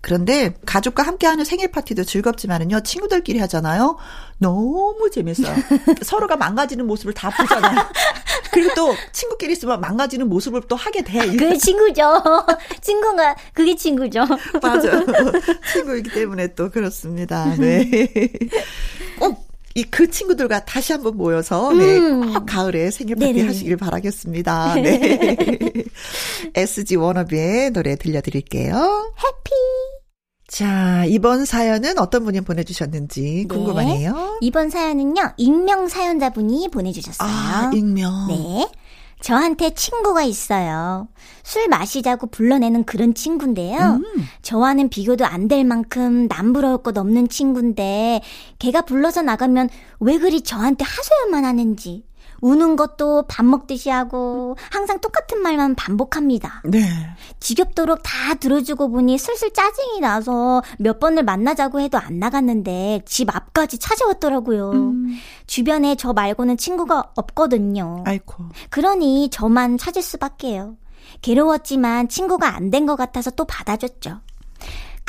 그런데 0.02 0.54
가족과 0.64 1.02
함께하는 1.02 1.45
생일 1.45 1.71
파티도 1.71 2.04
즐겁지만은요 2.04 2.80
친구들끼리 2.80 3.38
하잖아요. 3.40 3.97
너무 4.38 5.11
재밌어요. 5.12 5.54
서로가 6.02 6.37
망가지는 6.37 6.87
모습을 6.87 7.12
다 7.12 7.30
보잖아요. 7.30 7.87
그리고 8.52 8.75
또 8.75 8.95
친구끼리 9.12 9.52
있으면 9.52 9.80
망가지는 9.80 10.28
모습을 10.28 10.62
또 10.69 10.76
하게 10.76 11.02
돼. 11.02 11.19
그게 11.26 11.57
친구죠. 11.57 12.23
친구가 12.80 13.37
그게 13.52 13.76
친구죠. 13.76 14.26
맞아. 14.62 15.04
친구이기 15.73 16.11
때문에 16.11 16.54
또 16.54 16.71
그렇습니다. 16.71 17.54
네. 17.57 18.09
꼭 19.19 19.50
이그 19.75 20.11
친구들과 20.11 20.64
다시 20.64 20.92
한번 20.92 21.16
모여서 21.16 21.73
네, 21.73 21.99
음. 21.99 22.35
꼭 22.35 22.45
가을에 22.47 22.90
생일 22.90 23.14
파티 23.16 23.33
네네. 23.33 23.47
하시길 23.47 23.76
바라겠습니다. 23.76 24.75
네. 24.75 25.37
SG 26.54 26.97
워너비의 26.97 27.71
노래 27.71 27.95
들려드릴게요. 27.95 29.14
해피. 29.16 29.50
자, 30.50 31.04
이번 31.07 31.45
사연은 31.45 31.99
어떤 32.00 32.25
분이 32.25 32.40
보내주셨는지 32.40 33.47
네. 33.49 33.54
궁금하네요. 33.54 34.38
이번 34.40 34.69
사연은요, 34.69 35.35
익명 35.37 35.87
사연자분이 35.87 36.69
보내주셨어요. 36.71 37.28
아, 37.30 37.71
익명. 37.73 38.26
네. 38.28 38.69
저한테 39.21 39.75
친구가 39.75 40.23
있어요. 40.23 41.07
술 41.45 41.69
마시자고 41.69 42.28
불러내는 42.28 42.85
그런 42.85 43.14
친구인데요. 43.14 44.00
음. 44.02 44.04
저와는 44.42 44.88
비교도 44.88 45.25
안 45.26 45.47
될 45.47 45.62
만큼 45.64 46.26
남부러울 46.26 46.78
것 46.83 46.97
없는 46.99 47.28
친구인데 47.28 48.23
걔가 48.59 48.80
불러서 48.83 49.21
나가면 49.23 49.69
왜 50.00 50.19
그리 50.19 50.40
저한테 50.40 50.85
하소연만 50.85 51.45
하는지 51.45 52.02
우는 52.40 52.76
것도 52.76 53.25
밥 53.28 53.44
먹듯이 53.44 53.90
하고 53.90 54.56
항상 54.70 54.99
똑같은 55.00 55.40
말만 55.42 55.75
반복합니다. 55.75 56.62
네. 56.64 56.80
지겹도록 57.40 58.00
다 58.02 58.35
들어주고 58.35 58.90
보니 58.90 59.18
슬슬 59.18 59.52
짜증이 59.52 60.00
나서 60.00 60.62
몇 60.78 60.99
번을 61.00 61.23
만나자고 61.23 61.80
해도 61.80 61.99
안 61.99 62.18
나갔는데 62.18 63.02
집 63.06 63.35
앞까지 63.35 63.78
찾아왔더라고요. 63.78 64.70
음. 64.73 65.16
주변에 65.47 65.94
저 65.97 66.12
말고는 66.12 66.56
친구가 66.56 67.12
없거든요. 67.16 68.02
아이고. 68.06 68.44
그러니 68.70 69.30
저만 69.30 69.78
찾을 69.78 70.02
수밖에요. 70.02 70.76
괴로웠지만 71.23 72.09
친구가 72.09 72.54
안 72.56 72.70
된 72.70 72.87
것 72.87 72.97
같아서 72.97 73.30
또 73.32 73.44
받아줬죠. 73.44 74.20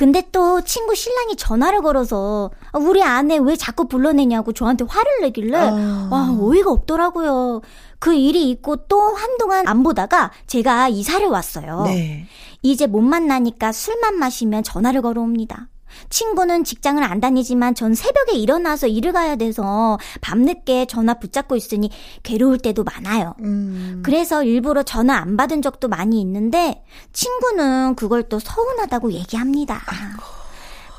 근데 0.02 0.24
또 0.32 0.62
친구 0.62 0.96
신랑이 0.96 1.36
전화를 1.36 1.84
걸어서 1.84 2.50
우리 2.74 3.04
아내 3.04 3.38
왜 3.38 3.56
자꾸 3.56 3.88
불러내냐고 3.88 4.52
저한테 4.52 4.84
화를 4.90 5.22
내길래 5.22 5.56
아... 5.56 6.08
와 6.10 6.36
어이가 6.42 6.72
없더라고요. 6.72 7.62
그 8.00 8.12
일이 8.16 8.50
있고 8.50 8.78
또 8.88 9.00
한동안 9.00 9.68
안 9.68 9.84
보다가 9.84 10.32
제가 10.48 10.88
이사를 10.88 11.28
왔어요. 11.28 11.84
네. 11.84 12.26
이제 12.64 12.88
못 12.88 13.02
만나니까 13.02 13.72
술만 13.72 14.18
마시면 14.18 14.64
전화를 14.64 15.04
걸어옵니다. 15.04 15.68
친구는 16.10 16.64
직장을 16.64 17.04
안 17.04 17.20
다니지만 17.20 17.76
전 17.76 17.94
새벽에 17.94 18.34
일어나서 18.34 18.88
일을 18.88 19.14
가야 19.14 19.36
돼서 19.36 19.98
밤늦게 20.22 20.86
전화 20.86 21.16
붙잡고 21.16 21.56
있으니 21.56 21.90
괴로울 22.24 22.58
때도 22.58 22.84
많아요. 22.84 23.36
음. 23.42 24.02
그래서 24.04 24.44
일부러 24.44 24.84
전화 24.84 25.16
안 25.18 25.38
받은 25.38 25.62
적도 25.62 25.88
많이 25.88 26.20
있는데 26.22 26.84
친구는 27.14 27.96
그걸 27.96 28.24
또 28.24 28.40
서운하다고 28.40 29.12
얘기합니다. 29.14 29.82
아이고. 29.86 30.42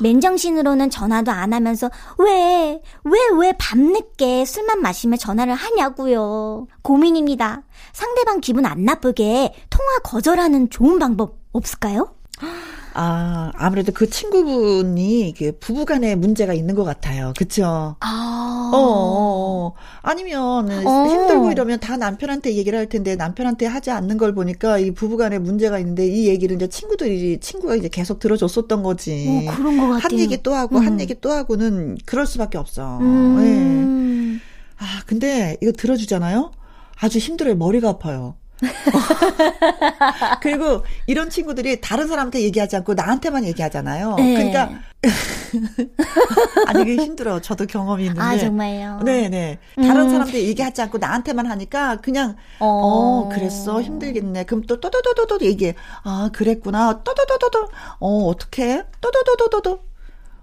맨정신으로는 0.02 0.90
전화도 0.90 1.30
안 1.30 1.52
하면서 1.52 1.90
왜, 2.18 2.82
왜, 3.04 3.18
왜 3.38 3.52
밤늦게 3.58 4.44
술만 4.44 4.82
마시며 4.82 5.16
전화를 5.16 5.54
하냐고요. 5.54 6.66
고민입니다. 6.82 7.62
상대방 7.92 8.40
기분 8.40 8.66
안 8.66 8.84
나쁘게 8.84 9.54
통화 9.70 9.98
거절하는 10.02 10.70
좋은 10.70 10.98
방법 10.98 11.38
없을까요? 11.52 12.14
아, 12.94 13.52
아무래도 13.54 13.92
그 13.92 14.08
친구분이 14.08 15.34
그 15.38 15.52
부부간에 15.58 16.14
문제가 16.14 16.52
있는 16.52 16.74
것 16.74 16.84
같아요. 16.84 17.32
그쵸? 17.36 17.96
아. 18.00 18.70
어, 18.72 18.76
어, 18.76 19.68
어. 19.68 19.72
아니면 20.02 20.70
어. 20.70 21.06
힘들고 21.06 21.52
이러면 21.52 21.80
다 21.80 21.96
남편한테 21.96 22.54
얘기를 22.54 22.78
할 22.78 22.88
텐데 22.88 23.16
남편한테 23.16 23.66
하지 23.66 23.90
않는 23.90 24.18
걸 24.18 24.34
보니까 24.34 24.78
이 24.78 24.90
부부간에 24.90 25.38
문제가 25.38 25.78
있는데 25.78 26.06
이 26.06 26.28
얘기를 26.28 26.56
이제 26.56 26.68
친구들이, 26.68 27.40
친구가 27.40 27.76
이제 27.76 27.88
계속 27.88 28.18
들어줬었던 28.18 28.82
거지. 28.82 29.44
어, 29.46 29.54
그런 29.54 29.76
것 29.76 29.82
같아요. 29.84 30.00
한 30.00 30.18
얘기 30.18 30.42
또 30.42 30.54
하고, 30.54 30.78
음. 30.78 30.86
한 30.86 31.00
얘기 31.00 31.14
또 31.20 31.30
하고는 31.30 31.98
그럴 32.04 32.26
수밖에 32.26 32.58
없어. 32.58 32.98
음. 32.98 34.38
네. 34.38 34.42
아, 34.78 35.02
근데 35.06 35.56
이거 35.62 35.72
들어주잖아요? 35.72 36.50
아주 37.00 37.18
힘들어요. 37.18 37.56
머리가 37.56 37.88
아파요. 37.88 38.34
그리고 40.40 40.84
이런 41.06 41.30
친구들이 41.30 41.80
다른 41.80 42.06
사람한테 42.06 42.42
얘기하지 42.42 42.76
않고 42.76 42.94
나한테만 42.94 43.44
얘기하잖아요. 43.44 44.14
네. 44.16 44.34
그러니까 44.34 44.70
아니 46.68 46.82
이게 46.82 47.02
힘들어. 47.02 47.40
저도 47.40 47.66
경험이 47.66 48.04
있는데. 48.04 48.22
아 48.22 48.38
정말요. 48.38 49.00
네네. 49.04 49.58
다른 49.76 50.02
음. 50.02 50.08
사람한테 50.08 50.44
얘기하지 50.44 50.82
않고 50.82 50.98
나한테만 50.98 51.46
하니까 51.46 51.96
그냥 51.96 52.36
어, 52.60 52.66
어 52.66 53.28
그랬어 53.28 53.82
힘들겠네. 53.82 54.44
그럼 54.44 54.62
또 54.62 54.80
또또또또또 54.80 55.40
얘기해. 55.44 55.74
아 56.04 56.30
그랬구나. 56.32 57.02
또또또또또 57.02 57.68
어 57.98 58.26
어떻게? 58.26 58.84
또또또또또 59.00 59.91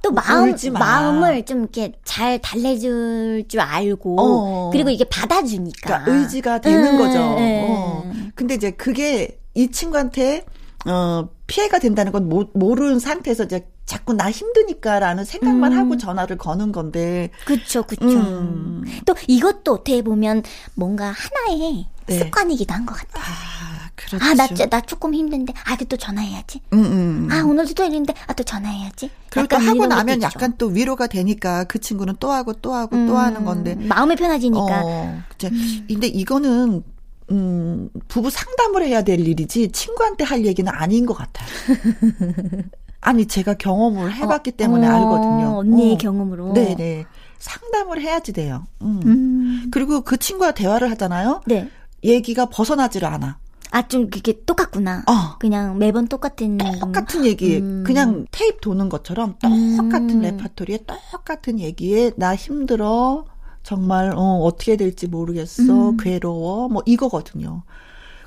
또또 0.01 0.15
마음 0.15 0.56
마음을 0.74 1.46
좀 1.46 1.60
이렇게 1.60 1.94
잘 2.03 2.39
달래줄 2.39 3.46
줄 3.48 3.60
알고 3.60 4.15
어. 4.20 4.70
그리고 4.72 4.89
이게 4.89 5.03
받아주니까 5.03 6.03
그러니까 6.03 6.12
의지가 6.12 6.62
되는 6.62 6.94
음, 6.94 6.98
거죠. 6.98 7.20
음. 7.38 7.65
어. 7.70 8.12
근데 8.36 8.56
이제 8.56 8.72
그게 8.72 9.39
이 9.53 9.70
친구한테 9.70 10.46
어 10.86 11.27
피해가 11.48 11.79
된다는 11.79 12.12
건 12.12 12.29
모, 12.29 12.46
모르는 12.53 13.00
상태에서 13.00 13.44
이제 13.44 13.68
자꾸 13.86 14.13
나 14.13 14.29
힘드니까라는 14.32 15.25
생각만 15.25 15.74
음. 15.74 15.77
하고 15.77 15.98
전화를 15.98 16.38
거는 16.38 16.72
건데. 16.72 17.32
그쵸, 17.46 17.84
그쵸. 17.84 18.06
음. 18.06 18.84
또 19.06 19.15
이것도 19.27 19.74
어떻게 19.74 20.01
보면 20.03 20.44
뭔가 20.75 21.12
하나의 21.12 21.88
네. 22.06 22.18
습관이기도 22.20 22.74
한 22.74 22.85
것 22.85 22.96
같아요. 22.96 23.24
아, 23.24 23.69
그렇죠. 24.17 24.25
아, 24.25 24.33
나, 24.33 24.48
나 24.69 24.81
조금 24.81 25.13
힘든데, 25.13 25.53
아, 25.65 25.75
또 25.87 25.98
전화해야지. 25.98 26.61
음, 26.74 26.79
음, 26.79 26.91
음. 26.91 27.31
아, 27.31 27.43
오늘도 27.43 27.74
또 27.74 27.83
일인데, 27.83 28.13
아, 28.27 28.33
또 28.33 28.43
전화해야지. 28.43 29.09
그러니까 29.29 29.57
하고 29.59 29.85
나면 29.85 30.22
약간 30.22 30.55
또 30.57 30.67
위로가 30.67 31.07
되니까 31.07 31.63
그 31.65 31.79
친구는 31.79 32.15
또 32.19 32.31
하고 32.31 32.53
또 32.53 32.74
하고 32.74 32.95
또 33.05 33.13
음, 33.13 33.17
하는 33.17 33.45
건데. 33.45 33.75
마음이 33.75 34.15
편해지니까. 34.15 34.81
어, 34.83 35.22
그쵸. 35.29 35.50
근데 35.87 36.07
이거는 36.07 36.83
음, 37.31 37.89
부부 38.07 38.29
상담을 38.29 38.85
해야 38.85 39.03
될 39.03 39.19
일이지 39.19 39.72
친구한테 39.72 40.24
할 40.24 40.45
얘기는 40.45 40.72
아닌 40.72 41.05
것 41.05 41.13
같아요. 41.13 41.48
아니 43.01 43.27
제가 43.27 43.53
경험을 43.53 44.13
해봤기 44.13 44.51
어, 44.51 44.57
때문에 44.57 44.87
어, 44.87 44.91
알거든요. 44.91 45.57
언니의 45.59 45.93
어. 45.93 45.98
경험으로. 45.98 46.53
네네. 46.53 47.05
상담을 47.37 48.01
해야지 48.01 48.33
돼요. 48.33 48.65
음. 48.81 49.00
음. 49.05 49.67
그리고 49.72 50.01
그 50.01 50.17
친구와 50.17 50.51
대화를 50.51 50.91
하잖아요. 50.91 51.41
네. 51.45 51.69
얘기가 52.03 52.48
벗어나지를 52.48 53.07
않아. 53.07 53.37
아, 53.72 53.88
좀 53.88 54.10
그게 54.10 54.34
똑같구나. 54.46 55.03
어. 55.08 55.38
그냥 55.40 55.77
매번 55.77 56.08
똑같은. 56.08 56.58
똑같은 56.58 57.25
얘기. 57.25 57.58
음. 57.58 57.84
그냥 57.86 58.25
테이프 58.32 58.60
도는 58.62 58.90
것처럼 58.90 59.36
똑같은 59.42 60.10
음. 60.10 60.22
레파토리에 60.22 60.86
똑같은 61.12 61.60
얘기에 61.60 62.12
나 62.16 62.36
힘들어. 62.36 63.25
정말 63.62 64.12
어 64.16 64.40
어떻게 64.44 64.75
될지 64.75 65.08
모르겠어. 65.08 65.90
음. 65.92 65.98
괴로워. 65.98 66.70
뭐 66.70 66.82
이거거든요. 66.86 67.64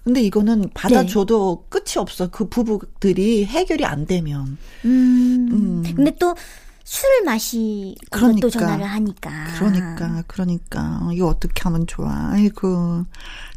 근데 0.04 0.20
이거는 0.20 0.70
받아줘도 0.74 1.64
네. 1.64 1.68
끝이 1.68 1.98
없어. 1.98 2.28
그 2.30 2.48
부부들이 2.48 3.44
해결이 3.46 3.84
안 3.84 4.06
되면. 4.06 4.58
음. 4.84 5.48
음. 5.52 5.82
근데 5.94 6.12
또 6.18 6.34
술을 6.84 7.24
마시고 7.24 7.94
그러니까, 8.10 8.40
또 8.40 8.50
전화를 8.50 8.84
하니까. 8.84 9.30
그러니까, 9.54 10.22
그러니까. 10.26 11.08
이거 11.12 11.26
어떻게 11.26 11.62
하면 11.62 11.86
좋아. 11.86 12.30
아이고. 12.32 13.04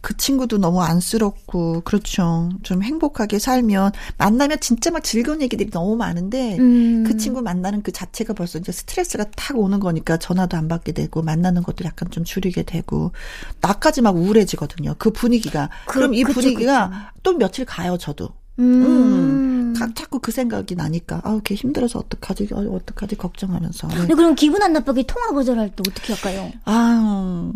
그 0.01 0.15
친구도 0.15 0.59
너무 0.59 0.81
안쓰럽고, 0.83 1.81
그렇죠. 1.81 2.49
좀 2.61 2.83
행복하게 2.83 3.39
살면, 3.39 3.91
만나면 4.17 4.59
진짜 4.59 4.91
막 4.91 5.03
즐거운 5.03 5.41
얘기들이 5.41 5.71
너무 5.71 5.95
많은데, 5.95 6.57
음. 6.59 7.03
그 7.07 7.17
친구 7.17 7.41
만나는 7.41 7.81
그 7.81 7.91
자체가 7.91 8.33
벌써 8.33 8.59
이제 8.59 8.71
스트레스가 8.71 9.25
탁 9.35 9.57
오는 9.57 9.79
거니까 9.79 10.17
전화도 10.17 10.57
안 10.57 10.67
받게 10.67 10.91
되고, 10.91 11.23
만나는 11.23 11.63
것도 11.63 11.85
약간 11.85 12.11
좀 12.11 12.23
줄이게 12.23 12.61
되고, 12.61 13.13
나까지 13.61 14.01
막 14.01 14.15
우울해지거든요. 14.15 14.95
그 14.99 15.09
분위기가. 15.09 15.69
그, 15.87 15.99
럼이 15.99 16.23
분위기가 16.25 16.89
그쵸. 16.89 16.99
또 17.23 17.37
며칠 17.37 17.65
가요, 17.65 17.97
저도. 17.97 18.29
음. 18.59 18.85
음. 18.85 19.73
자꾸 19.93 20.19
그 20.19 20.31
생각이 20.31 20.75
나니까 20.75 21.19
아우 21.25 21.41
걔 21.43 21.53
힘들어서 21.53 21.99
어떡하지 21.99 22.47
어, 22.53 22.59
어떡하지 22.59 23.17
걱정하면서. 23.17 23.87
네. 23.89 23.95
근데 23.95 24.13
그럼 24.15 24.33
기분 24.35 24.61
안 24.63 24.71
나쁘게 24.71 25.03
통화 25.03 25.27
거절할 25.33 25.69
때 25.75 25.83
어떻게 25.87 26.13
할까요? 26.13 26.49
아 26.63 27.51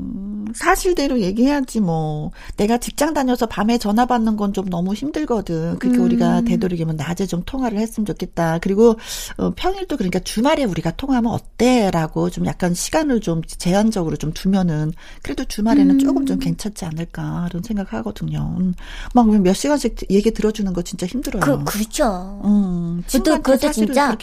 사실대로 0.54 1.22
얘기해야지 1.22 1.80
뭐 1.80 2.32
내가 2.58 2.78
직장 2.78 3.14
다녀서 3.14 3.46
밤에 3.46 3.78
전화 3.78 4.06
받는 4.06 4.36
건 4.36 4.50
좀 4.52 4.66
너무 4.70 4.94
힘들거든. 4.94 5.78
그게 5.80 5.98
음. 5.98 6.04
우리가 6.04 6.42
되도록이면 6.42 6.96
낮에 6.96 7.26
좀 7.28 7.44
통화를 7.46 7.78
했으면 7.78 8.06
좋겠다. 8.06 8.60
그리고 8.60 8.96
어, 9.38 9.52
평일도 9.56 9.96
그러니까 9.96 10.20
주말에 10.20 10.64
우리가 10.64 10.92
통화하면 10.92 11.32
어때?라고 11.32 12.30
좀 12.30 12.46
약간 12.48 12.74
시간을 12.74 13.22
좀 13.22 13.42
제한적으로 13.46 14.16
좀 14.18 14.34
두면은 14.34 14.92
그래도 15.22 15.46
주말에는 15.46 15.96
음. 15.96 16.00
조금 16.00 16.26
좀 16.26 16.40
괜찮지 16.40 16.84
않을까 16.86 17.48
이런 17.50 17.62
생각하거든요. 17.64 18.56
음. 18.60 18.74
막몇 19.14 19.56
시간씩 19.56 19.98
얘기 20.10 20.32
들어주는 20.32 20.74
거 20.74 20.82
진짜 20.90 21.06
힘들어요. 21.06 21.42
그, 21.42 21.64
그렇죠. 21.66 22.42
음, 22.44 23.04
그것도, 23.06 23.44
그것도 23.44 23.72
진짜. 23.72 24.18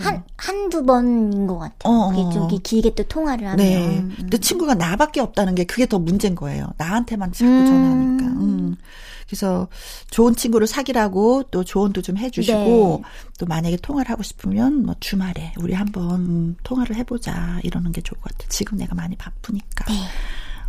한, 0.00 0.24
한두 0.36 0.84
번인 0.84 1.46
것 1.46 1.56
같아요. 1.56 1.78
어, 1.84 2.12
어. 2.12 2.30
저기 2.32 2.58
길게 2.58 2.96
또 2.96 3.04
통화를 3.04 3.46
하면. 3.46 3.56
네. 3.56 4.04
근데 4.16 4.38
친구가 4.38 4.74
나밖에 4.74 5.20
없다는 5.20 5.54
게 5.54 5.62
그게 5.62 5.86
더 5.86 6.00
문제인 6.00 6.34
거예요. 6.34 6.66
나한테만 6.78 7.32
자꾸 7.32 7.48
음. 7.48 7.64
전화하니까. 7.64 8.26
음. 8.42 8.76
그래서 9.28 9.68
좋은 10.10 10.34
친구를 10.34 10.66
사귀라고 10.66 11.44
또 11.52 11.62
조언도 11.62 12.02
좀 12.02 12.16
해주시고 12.16 12.58
네. 13.04 13.08
또 13.38 13.46
만약에 13.46 13.76
통화를 13.76 14.10
하고 14.10 14.24
싶으면 14.24 14.84
뭐 14.84 14.96
주말에 14.98 15.52
우리 15.60 15.74
한번 15.74 16.56
통화를 16.64 16.96
해보자 16.96 17.60
이러는 17.62 17.92
게 17.92 18.00
좋을 18.00 18.20
것 18.20 18.32
같아요. 18.32 18.48
지금 18.48 18.78
내가 18.78 18.96
많이 18.96 19.14
바쁘니까. 19.14 19.84
네. 19.84 19.94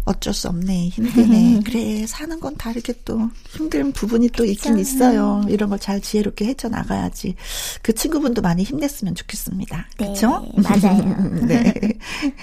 어쩔 0.06 0.34
수 0.34 0.48
없네. 0.48 0.90
힘드네. 0.90 1.60
그래, 1.66 2.06
사는 2.08 2.40
건 2.40 2.56
다르게 2.58 2.94
또 3.06 3.30
힘든 3.50 3.92
부분이 3.92 4.30
또 4.30 4.44
있긴 4.46 4.80
있어요. 4.80 5.44
이런 5.50 5.70
걸 5.70 5.78
잘 5.82 6.00
지혜롭게 6.00 6.46
헤쳐나가야지. 6.46 7.36
그 7.82 7.94
친구분도 7.94 8.42
많이 8.42 8.64
힘냈으면 8.64 9.16
좋겠습니다. 9.16 9.88
네, 10.00 10.08
그쵸? 10.08 10.46
맞아요. 10.58 11.16
네. 11.48 11.74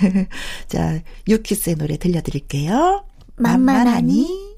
자, 0.68 1.00
유키스의 1.28 1.76
노래 1.76 1.96
들려드릴게요. 1.96 3.04
만만하니? 3.36 4.56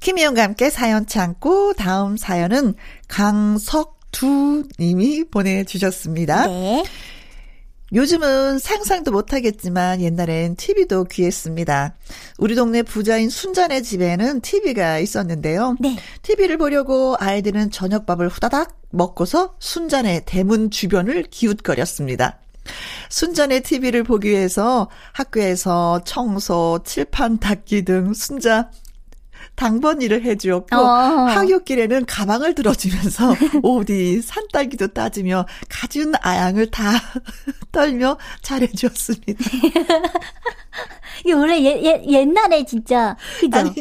김희영과 0.00 0.42
함께 0.42 0.68
사연 0.70 1.06
참고 1.06 1.72
다음 1.74 2.16
사연은 2.16 2.74
강석두 3.08 4.64
님이 4.78 5.24
보내주셨습니다. 5.30 6.46
네. 6.46 6.84
요즘은 7.96 8.58
상상도 8.58 9.10
못하겠지만 9.10 10.02
옛날엔 10.02 10.56
TV도 10.56 11.04
귀했습니다. 11.04 11.94
우리 12.36 12.54
동네 12.54 12.82
부자인 12.82 13.30
순자네 13.30 13.80
집에는 13.80 14.42
TV가 14.42 14.98
있었는데요. 14.98 15.76
네. 15.80 15.96
TV를 16.20 16.58
보려고 16.58 17.16
아이들은 17.18 17.70
저녁밥을 17.70 18.28
후다닥 18.28 18.78
먹고서 18.90 19.54
순자네 19.60 20.24
대문 20.26 20.70
주변을 20.70 21.22
기웃거렸습니다. 21.30 22.38
순전의 23.08 23.62
TV를 23.62 24.04
보기 24.04 24.28
위해서 24.28 24.90
학교에서 25.12 26.02
청소, 26.04 26.80
칠판 26.84 27.38
닦기 27.38 27.86
등 27.86 28.12
순자 28.12 28.68
당번일을 29.54 30.22
해주었고 30.24 30.76
어. 30.76 31.26
하굣길에는 31.26 32.06
가방을 32.06 32.54
들어주면서 32.54 33.34
오디 33.62 34.20
산딸기도 34.22 34.88
따지며 34.88 35.46
가진 35.68 36.12
아양을 36.20 36.70
다 36.70 36.90
떨며 37.72 38.18
잘해주었습니다. 38.42 39.44
이게 41.20 41.32
원래 41.32 41.58
예, 41.62 41.82
예, 41.82 42.02
옛날에 42.06 42.64
진짜 42.64 43.16
그죠? 43.40 43.58
아니 43.58 43.72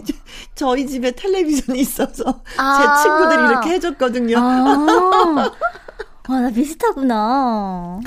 저희 0.56 0.88
집에 0.88 1.12
텔레비전이 1.12 1.80
있어서 1.80 2.42
아. 2.58 2.78
제 2.78 3.04
친구들이 3.04 3.40
이렇게 3.50 3.70
해줬거든요. 3.72 4.38
아. 4.40 5.52
아, 6.28 6.42
나 6.42 6.50
비슷하구나. 6.50 8.00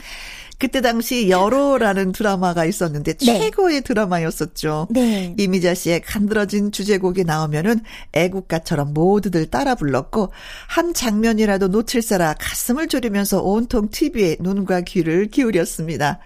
그때 0.59 0.81
당시 0.81 1.31
여로라는 1.31 2.13
드라마가 2.13 2.65
있었는데 2.65 3.15
네. 3.15 3.25
최고의 3.25 3.83
드라마였었죠. 3.83 4.89
네. 4.91 5.35
이미자 5.39 5.75
씨의 5.75 6.03
간드러진 6.03 6.73
주제곡이 6.73 7.25
나오면은 7.25 7.81
애국가처럼 8.13 8.93
모두들 8.93 9.47
따라 9.47 9.77
불렀고 9.77 10.33
한 10.67 10.95
장면이라도 10.95 11.69
놓칠세라 11.69 12.35
가슴을 12.41 12.89
졸이면서 12.89 13.41
온통 13.43 13.91
TV에 13.91 14.39
눈과 14.41 14.81
귀를 14.81 15.29
기울였습니다. 15.29 16.19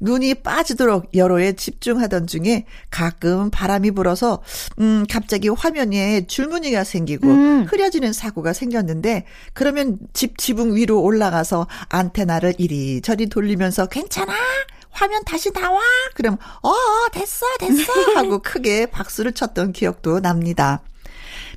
눈이 0.00 0.34
빠지도록 0.36 1.14
여로에 1.14 1.52
집중하던 1.52 2.26
중에 2.26 2.64
가끔 2.90 3.50
바람이 3.50 3.92
불어서 3.92 4.42
음 4.78 5.04
갑자기 5.08 5.48
화면에 5.48 6.26
줄무늬가 6.26 6.84
생기고 6.84 7.28
음. 7.28 7.66
흐려지는 7.68 8.12
사고가 8.12 8.52
생겼는데 8.52 9.26
그러면 9.52 9.98
집 10.12 10.38
지붕 10.38 10.74
위로 10.74 11.02
올라가서 11.02 11.66
안테나를 11.88 12.54
이리저리 12.58 13.28
돌리면서 13.28 13.86
괜찮아 13.86 14.34
화면 14.90 15.22
다시 15.24 15.52
나와 15.52 15.80
그럼 16.14 16.36
어 16.62 16.74
됐어 17.12 17.46
됐어 17.58 17.92
하고 18.16 18.40
크게 18.40 18.86
박수를 18.86 19.32
쳤던 19.32 19.72
기억도 19.72 20.20
납니다. 20.20 20.82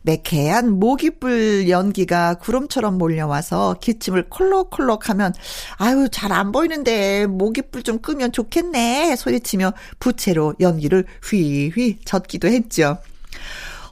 매캐한 0.04 0.80
모기불 0.80 1.70
연기가 1.70 2.36
구름처럼 2.36 2.98
몰려와서 2.98 3.78
기침을 3.82 4.30
콜록콜록 4.30 5.10
하면 5.10 5.34
아유 5.78 6.08
잘 6.12 6.32
안 6.34 6.52
보이는데 6.52 7.28
모기불 7.28 7.84
좀 7.84 8.00
끄면 8.00 8.32
좋겠네 8.32 9.16
소리치며 9.16 9.74
부채로 10.00 10.56
연기를 10.60 11.06
휘휘 11.24 12.00
젓기도 12.06 12.48
했죠. 12.48 12.98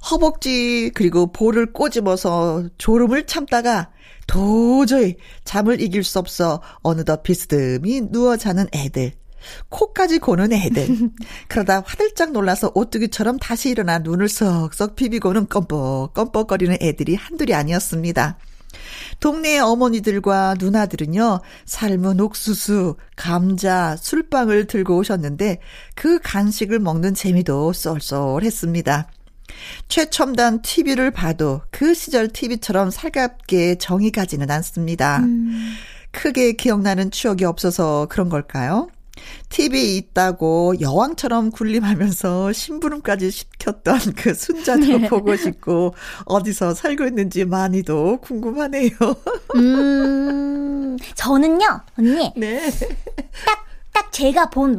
허벅지 0.10 0.91
그리고 0.95 1.32
볼을 1.32 1.71
꼬집어서 1.71 2.65
졸음을 2.80 3.28
참다가 3.28 3.91
도저히 4.26 5.17
잠을 5.43 5.82
이길 5.82 6.04
수 6.04 6.17
없어 6.19 6.62
어느덧 6.82 7.21
비스듬히 7.24 8.02
누워 8.12 8.38
자는 8.38 8.67
애들. 8.74 9.20
코까지 9.69 10.19
고는 10.19 10.54
애들. 10.54 11.12
그러다 11.47 11.84
화들짝 11.86 12.32
놀라서 12.32 12.71
오뚜기처럼 12.73 13.38
다시 13.39 13.69
일어나 13.69 13.99
눈을 13.99 14.30
썩썩 14.30 14.95
비비고는 14.95 15.47
껌뻑 15.47 16.13
껌뻑거리는 16.13 16.77
애들이 16.82 17.15
한둘이 17.15 17.54
아니었습니다. 17.54 18.38
동네 19.19 19.60
어머니들과 19.60 20.56
누나들은요, 20.58 21.41
삶은 21.65 22.19
옥수수, 22.19 22.95
감자, 23.15 23.95
술빵을 23.97 24.67
들고 24.67 24.97
오셨는데 24.97 25.60
그 25.95 26.19
간식을 26.19 26.80
먹는 26.80 27.13
재미도 27.13 27.73
쏠쏠했습니다. 27.73 29.10
최첨단 29.88 30.62
TV를 30.62 31.12
봐도 31.12 31.62
그 31.71 31.93
시절 31.93 32.30
TV처럼 32.30 32.89
살갑게 32.89 33.75
정이 33.75 34.12
가지는 34.12 34.49
않습니다. 34.49 35.19
음. 35.19 35.73
크게 36.12 36.54
기억나는 36.54 37.12
추억이 37.12 37.45
없어서 37.45 38.08
그런 38.10 38.30
걸까요? 38.30 38.89
TV에 39.50 39.95
있다고 39.97 40.76
여왕처럼 40.80 41.52
군림하면서 41.52 42.54
심부름까지 42.54 43.32
시켰던 43.32 44.00
그 44.15 44.34
순자도 44.34 45.00
네. 45.00 45.08
보고 45.10 45.36
싶고 45.36 45.93
어디서 46.26 46.74
살고 46.74 47.06
있는지 47.06 47.45
많이도 47.45 48.19
궁금하네요. 48.21 48.91
음, 49.56 50.97
저는요, 51.15 51.82
언니. 51.97 52.32
네. 52.38 52.69
딱, 53.45 53.65
딱 53.93 54.12
제가 54.12 54.50
본 54.50 54.76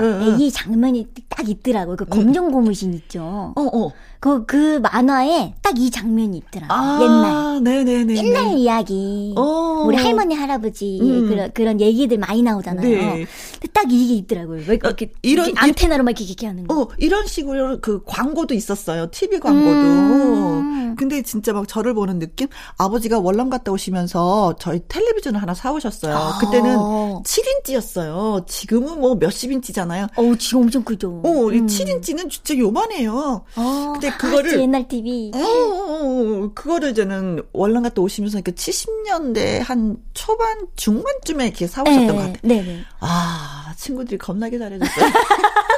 응, 0.00 0.20
응. 0.22 0.40
이 0.40 0.50
장면이 0.50 1.06
딱 1.28 1.48
있더라고요. 1.48 1.96
그 1.96 2.04
검정 2.06 2.50
고무신 2.50 2.92
있죠. 2.94 3.52
어, 3.56 3.62
어. 3.62 3.92
그, 4.20 4.44
그 4.46 4.78
만화에 4.78 5.54
딱 5.62 5.70
이 5.80 5.90
장면이 5.90 6.36
있더라고요. 6.36 6.78
아, 6.78 6.98
옛날. 7.00 7.62
네네네. 7.62 8.16
옛날 8.16 8.52
이야기. 8.58 9.34
어. 9.36 9.84
우리 9.86 9.96
할머니, 9.96 10.34
할아버지, 10.34 10.98
음. 11.00 11.28
그런, 11.28 11.52
그런 11.52 11.80
얘기들 11.80 12.18
많이 12.18 12.42
나오잖아요. 12.42 12.82
네. 12.86 13.26
딱 13.72 13.90
이게 13.90 14.14
있더라고요. 14.16 14.62
왜 14.66 14.74
이렇게, 14.74 15.06
어, 15.06 15.08
이런, 15.22 15.46
이렇게 15.46 15.60
안테나로 15.60 16.04
막 16.04 16.20
이렇게 16.20 16.46
하는 16.46 16.66
거. 16.66 16.74
어, 16.82 16.88
이런 16.98 17.26
식으로 17.26 17.80
그 17.80 18.02
광고도 18.04 18.54
있었어요. 18.54 19.10
TV 19.10 19.38
광고도. 19.38 19.70
음. 19.70 20.96
근데 20.98 21.22
진짜 21.22 21.52
막 21.52 21.66
저를 21.66 21.94
보는 21.94 22.18
느낌? 22.18 22.48
아버지가 22.76 23.20
월남 23.20 23.48
갔다 23.48 23.72
오시면서 23.72 24.56
저희 24.58 24.80
텔레비전을 24.88 25.40
하나 25.40 25.54
사오셨어요. 25.54 26.14
아. 26.14 26.38
그때는 26.40 26.76
7인치였어요. 27.22 28.46
지금은 28.46 29.00
뭐 29.00 29.14
몇십 29.14 29.50
인치잖아요. 29.52 30.08
어, 30.16 30.34
지금 30.38 30.62
엄청 30.62 30.82
크죠. 30.82 31.22
어, 31.24 31.30
음. 31.48 31.66
7인치는 31.66 32.28
진짜 32.28 32.58
요만해요. 32.58 33.42
아. 33.54 33.90
근데 33.94 34.09
그거를 34.18 34.58
아, 34.58 34.60
옛날 34.62 34.88
TV. 34.88 35.32
어, 35.34 35.38
어, 35.38 36.44
어, 36.44 36.50
그거를 36.54 36.94
저는 36.94 37.42
월남 37.52 37.82
갔다 37.82 38.02
오시면서 38.02 38.40
그 38.42 38.52
70년대 38.52 39.62
한 39.62 39.96
초반 40.14 40.66
중반쯤에 40.76 41.46
이렇게 41.46 41.66
사오셨던 41.66 42.06
네, 42.06 42.12
것 42.12 42.18
같아요. 42.18 42.36
네, 42.42 42.62
네. 42.62 42.80
아 43.00 43.74
친구들이 43.76 44.18
겁나게 44.18 44.58
잘해줬어요. 44.58 45.06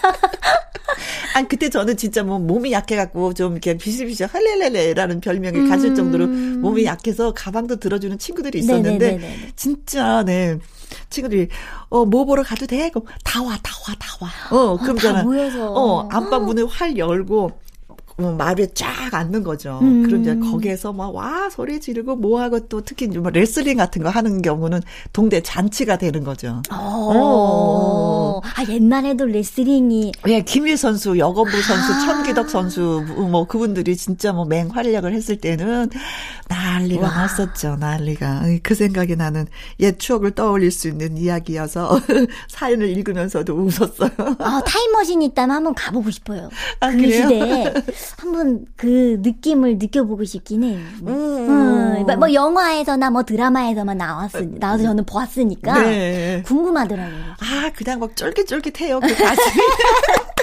아니 1.34 1.48
그때 1.48 1.68
저는 1.68 1.96
진짜 1.96 2.22
뭐 2.22 2.38
몸이 2.38 2.72
약해갖고 2.72 3.34
좀 3.34 3.52
이렇게 3.52 3.76
비실비실 3.76 4.26
할렐렐레라는 4.26 5.20
별명을 5.20 5.60
음. 5.60 5.68
가질 5.68 5.94
정도로 5.94 6.26
몸이 6.60 6.84
약해서 6.84 7.32
가방도 7.32 7.76
들어주는 7.76 8.18
친구들이 8.18 8.58
있었는데 8.60 9.12
네네네네. 9.12 9.52
진짜 9.56 10.22
네 10.24 10.58
친구들이 11.08 11.48
어뭐 11.88 12.24
보러 12.24 12.42
가도 12.42 12.66
돼? 12.66 12.90
그럼 12.90 13.06
다 13.24 13.42
와, 13.42 13.56
다 13.62 13.72
와, 13.88 13.94
다 13.98 14.08
와. 14.20 14.30
어, 14.50 14.76
그럼 14.76 14.96
아, 14.98 15.00
저는 15.00 15.60
어 15.68 16.08
안방 16.10 16.46
문을 16.46 16.66
활 16.66 16.96
열고 16.96 17.34
뭐 17.34 17.60
마루에 18.20 18.68
쫙 18.74 19.12
앉는 19.12 19.42
거죠. 19.44 19.78
음. 19.82 20.02
그럼 20.04 20.22
이제 20.22 20.34
거기에서 20.36 20.92
막 20.92 21.10
와 21.10 21.50
소리 21.50 21.80
지르고 21.80 22.16
뭐 22.16 22.40
하고 22.40 22.60
또 22.68 22.80
특히 22.82 23.06
뭐 23.08 23.30
레슬링 23.30 23.76
같은 23.76 24.02
거 24.02 24.08
하는 24.08 24.42
경우는 24.42 24.80
동대 25.12 25.40
잔치가 25.42 25.98
되는 25.98 26.24
거죠. 26.24 26.62
어. 26.70 26.76
어. 26.76 28.40
아 28.42 28.64
옛날에도 28.68 29.26
레슬링이 29.26 30.12
예, 30.28 30.40
김일 30.42 30.76
선수, 30.76 31.18
여건부 31.18 31.50
선수, 31.62 31.92
아. 31.92 31.98
천기덕 32.06 32.48
선수 32.48 33.04
뭐 33.30 33.46
그분들이 33.46 33.96
진짜 33.96 34.32
뭐 34.32 34.44
맹활약을 34.44 35.12
했을 35.12 35.36
때는 35.36 35.90
난리가 36.48 37.02
와. 37.02 37.14
났었죠. 37.14 37.76
난리가. 37.76 38.42
그 38.62 38.74
생각이 38.74 39.16
나는 39.16 39.46
옛 39.80 39.98
추억을 39.98 40.30
떠올릴 40.32 40.70
수 40.70 40.88
있는 40.88 41.16
이야기여서 41.16 42.00
사연을 42.48 42.88
읽으면서도 42.88 43.54
웃었어요. 43.54 44.10
아 44.38 44.62
타임머신 44.64 45.22
있다면 45.22 45.56
한번 45.56 45.74
가보고 45.74 46.10
싶어요. 46.10 46.48
아, 46.80 46.90
그 46.90 46.96
그래요? 46.98 47.28
시대에 47.28 47.74
한번 48.18 48.64
그 48.76 49.18
느낌을 49.20 49.78
느껴보고 49.78 50.24
싶긴 50.24 50.64
해요. 50.64 50.78
음. 51.02 51.08
음. 51.08 52.06
뭐, 52.06 52.16
뭐 52.16 52.32
영화에서나 52.32 53.10
뭐 53.10 53.22
드라마에서만 53.22 53.98
나왔으 53.98 54.50
나와서 54.58 54.84
저는 54.84 55.04
보았으니까 55.04 55.78
네. 55.82 56.42
궁금하더라고요. 56.46 57.24
아 57.40 57.70
그냥 57.74 58.00
막 58.00 58.16
쫄깃쫄깃해요 58.16 59.00
그 59.00 59.14
가슴이. 59.14 59.64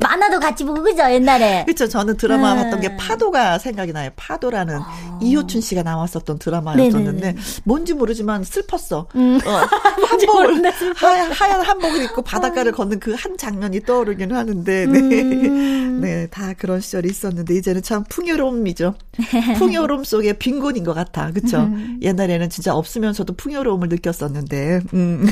만화도 0.00 0.38
같이 0.40 0.64
보고 0.64 0.82
그죠 0.82 1.02
옛날에. 1.10 1.64
그렇죠. 1.64 1.88
저는 1.88 2.16
드라마 2.16 2.52
음. 2.52 2.58
봤던 2.62 2.80
게 2.80 2.96
파도가 2.96 3.58
생각이 3.58 3.92
나요. 3.92 4.10
파도라는 4.16 4.78
어. 4.78 5.18
이호춘 5.22 5.60
씨가 5.60 5.82
나왔었던 5.82 6.38
드라마였었는데 6.38 7.20
네네네. 7.20 7.36
뭔지 7.64 7.94
모르지만 7.94 8.44
슬펐어. 8.44 9.08
음. 9.16 9.40
어, 9.44 9.50
한복을 10.06 10.72
하얀, 10.96 11.32
하얀 11.32 11.60
한복을 11.62 12.02
입고 12.04 12.22
바닷가를 12.22 12.72
어. 12.72 12.76
걷는 12.76 13.00
그 13.00 13.14
한 13.24 13.36
장면이 13.38 13.80
떠오르긴 13.84 14.32
하는데 14.32 14.86
네. 14.86 14.98
음. 14.98 16.00
네, 16.02 16.26
다 16.30 16.52
그런 16.52 16.80
시절이 16.80 17.08
있었는데 17.08 17.54
이제는 17.54 17.82
참 17.82 18.04
풍요로움이죠. 18.08 18.94
풍요로움 19.58 20.04
속에 20.04 20.34
빈곤인 20.34 20.84
것 20.84 20.94
같아. 20.94 21.30
그렇죠? 21.30 21.60
음. 21.62 21.98
옛날에는 22.02 22.50
진짜 22.50 22.74
없으면서도 22.74 23.34
풍요로움을 23.34 23.88
느꼈었는데. 23.88 24.80
음. 24.94 25.26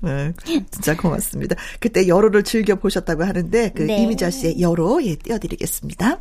네, 0.00 0.32
진짜 0.70 0.96
고맙습니다. 0.96 1.56
그때 1.80 2.08
여로를 2.08 2.42
즐겨 2.44 2.74
보셨다고 2.74 3.24
하는데 3.24 3.72
그 3.74 3.82
네. 3.82 4.02
이미자 4.02 4.30
씨의 4.30 4.60
여로 4.60 5.04
예 5.04 5.14
띄워드리겠습니다. 5.16 6.18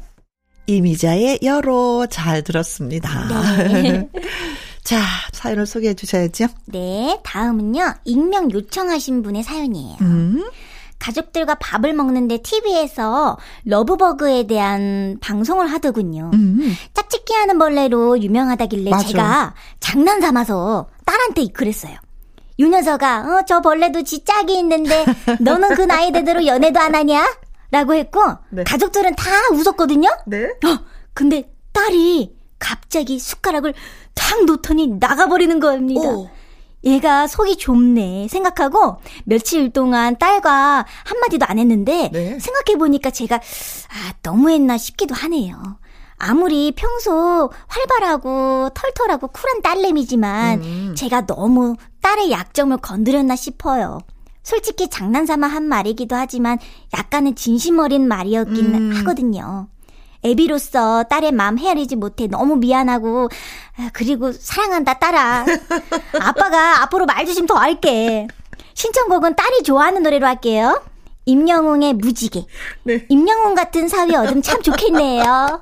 이미자의 0.68 1.40
여로 1.44 2.08
잘 2.08 2.44
들었습니다. 2.44 3.58
네. 3.64 4.10
자, 4.84 5.02
사연을 5.34 5.66
소개해 5.66 5.96
주셔야죠. 5.96 6.48
네, 6.66 7.20
다음은요. 7.24 7.96
익명 8.06 8.52
요청하신 8.52 9.22
분의 9.22 9.44
사연이에요. 9.44 9.98
음. 10.02 10.50
가족들과 11.00 11.56
밥을 11.56 11.94
먹는데 11.94 12.40
TV에서 12.40 13.38
러브버그에 13.66 14.48
대한 14.48 15.18
방송을 15.22 15.68
하더군요. 15.72 16.32
음. 16.34 16.76
짝짓기 16.94 17.34
하는 17.34 17.58
벌레로 17.60 18.20
유명하다길래 18.20 18.90
맞아. 18.90 19.08
제가 19.08 19.56
장난 19.80 20.22
삼아서 20.22 20.90
딸한테 21.06 21.48
그랬어요. 21.54 21.96
유 22.60 22.68
녀석아, 22.70 23.20
어, 23.22 23.42
저 23.48 23.62
벌레도 23.62 24.04
지 24.04 24.24
짝이 24.24 24.58
있는데 24.60 25.06
너는 25.40 25.76
그 25.76 25.82
나이 25.82 26.12
대대로 26.12 26.46
연애도 26.46 26.80
안 26.80 26.96
하냐? 26.96 27.26
라고 27.70 27.94
했고 27.94 28.22
네. 28.50 28.64
가족들은 28.64 29.16
다 29.16 29.30
웃었거든요. 29.52 30.10
네. 30.26 30.46
어, 30.46 30.80
근데 31.14 31.52
딸이 31.74 32.36
갑자기 32.60 33.20
숟가락을 33.20 33.74
탁 34.16 34.46
놓더니 34.46 34.88
나가버리는 35.00 35.60
겁니다. 35.60 36.10
오. 36.10 36.30
얘가 36.84 37.28
속이 37.28 37.58
좁네 37.58 38.28
생각하고 38.30 38.98
며칠 39.26 39.72
동안 39.72 40.18
딸과 40.18 40.86
한마디도 41.06 41.46
안 41.48 41.60
했는데 41.60 42.10
네. 42.14 42.40
생각해보니까 42.40 43.10
제가 43.10 43.36
아 43.36 44.14
너무했나 44.22 44.78
싶기도 44.78 45.16
하네요. 45.16 45.80
아무리 46.18 46.72
평소 46.76 47.52
활발하고 47.68 48.70
털털하고 48.74 49.28
쿨한 49.28 49.62
딸내미지만 49.62 50.64
음. 50.64 50.96
제가 50.96 51.26
너무 51.26 51.76
딸의 52.02 52.32
약점을 52.32 52.76
건드렸나 52.78 53.36
싶어요. 53.36 54.00
솔직히 54.42 54.90
장난삼아 54.90 55.46
한 55.48 55.64
말이기도 55.64 56.16
하지만 56.16 56.58
약간은 56.98 57.36
진심 57.36 57.80
어린 57.80 58.08
말이었긴 58.08 58.74
음. 58.74 58.92
하거든요. 58.98 59.68
애비로서 60.28 61.04
딸의 61.04 61.32
마음 61.32 61.58
헤아리지 61.58 61.96
못해 61.96 62.28
너무 62.28 62.56
미안하고 62.58 63.30
아, 63.78 63.90
그리고 63.94 64.32
사랑한다 64.32 64.96
딸아. 65.00 65.46
아빠가 66.20 66.82
앞으로 66.84 67.06
말 67.06 67.26
조심 67.26 67.46
더 67.46 67.56
할게. 67.56 68.28
신청곡은 68.74 69.36
딸이 69.36 69.64
좋아하는 69.64 70.04
노래로 70.04 70.26
할게요. 70.28 70.82
임영웅의 71.26 71.94
무지개. 71.96 72.46
네. 72.84 73.06
임영웅 73.10 73.56
같은 73.56 73.88
사위 73.88 74.16
얻으면 74.16 74.42
참 74.42 74.62
좋겠네요. 74.62 75.62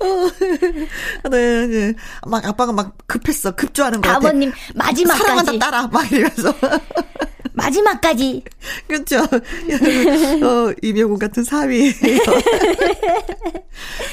어, 0.00 1.28
네, 1.30 1.66
네. 1.66 1.94
막 2.26 2.44
아빠가 2.46 2.72
막 2.72 2.96
급했어. 3.06 3.52
급조하는 3.52 4.00
거 4.00 4.08
같아. 4.08 4.16
아버님 4.18 4.52
마지막까지. 4.74 5.22
사랑한다 5.22 5.58
따라 5.58 5.86
막 5.88 6.10
이러면서. 6.10 6.54
마지막까지. 7.52 8.44
그렇죠. 8.86 9.18
어, 9.22 10.72
이명훈 10.82 11.18
같은 11.18 11.44
사위. 11.44 11.92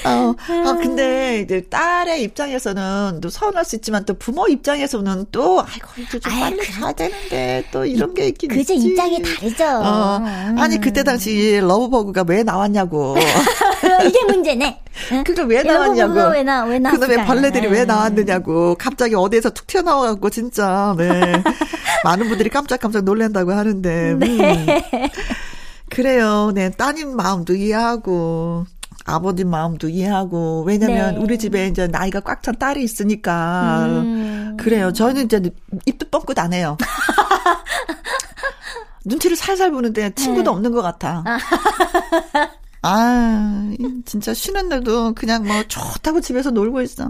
어, 0.06 0.34
아, 0.38 0.78
근데 0.82 1.41
이제 1.41 1.62
딸의 1.69 2.23
입장에서는 2.23 3.19
또 3.21 3.30
서운할 3.30 3.65
수 3.65 3.76
있지만 3.76 4.06
또 4.06 4.13
부모 4.13 4.47
입장에서는 4.47 5.26
또 5.32 5.62
아이고 5.62 5.88
이제 5.97 6.19
좀 6.19 6.32
빨리 6.32 6.58
그 6.58 6.93
되는데 6.95 7.65
또 7.71 7.86
이런 7.86 8.13
게 8.13 8.28
있긴 8.28 8.50
그죠 8.50 8.73
있지. 8.73 8.88
입장이 8.88 9.21
다르죠. 9.21 9.65
어, 9.65 10.21
아니 10.58 10.80
그때 10.80 11.04
당시 11.04 11.60
러브버그가 11.62 12.26
왜 12.28 12.43
나왔냐고. 12.43 13.17
이게 14.06 14.23
문제네. 14.26 14.82
그걸 15.26 15.45
왜 15.47 15.63
나왔냐고. 15.63 16.32
왜 16.32 16.43
나, 16.43 16.63
왜 16.65 16.80
나. 16.80 16.91
그놈의 16.91 17.26
벌레들이 17.26 17.67
왜 17.67 17.86
나왔느냐고. 17.86 18.76
갑자기 18.76 19.15
어디에서 19.15 19.52
툭 19.52 19.67
튀어나와갖고, 19.67 20.30
진짜, 20.30 20.95
네. 20.97 21.41
많은 22.04 22.28
분들이 22.30 22.50
깜짝깜짝 22.50 23.04
놀란다 23.04 23.37
고 23.45 23.54
하는데. 23.54 24.12
음. 24.13 24.19
네. 24.19 24.84
음. 24.93 25.08
그래요. 25.89 26.52
네. 26.54 26.69
따님 26.71 27.15
마음도 27.15 27.56
이해하고. 27.56 28.65
아버님 29.10 29.50
마음도 29.50 29.88
이해하고 29.88 30.63
왜냐면 30.67 31.15
네. 31.15 31.21
우리 31.21 31.39
집에 31.39 31.67
이제 31.67 31.88
나이가 31.88 32.19
꽉 32.19 32.43
찬 32.43 32.58
딸이 32.60 32.84
있으니까 32.84 33.86
음. 33.86 34.58
그래요. 34.60 34.91
저는 34.91 35.23
이제 35.26 35.41
입도 35.86 36.10
뻥끗 36.10 36.38
안 36.39 36.52
해요. 36.52 36.76
눈치를 39.06 39.38
살살 39.38 39.71
보는데 39.71 40.10
친구도 40.13 40.43
네. 40.43 40.50
없는 40.50 40.71
것 40.73 40.82
같아. 40.82 41.23
아, 42.82 43.71
진짜 44.06 44.34
쉬는 44.34 44.67
날도 44.69 45.13
그냥 45.13 45.45
뭐 45.45 45.63
좋다고 45.63 46.19
집에서 46.19 46.52
놀고 46.52 46.82
있어. 46.82 47.08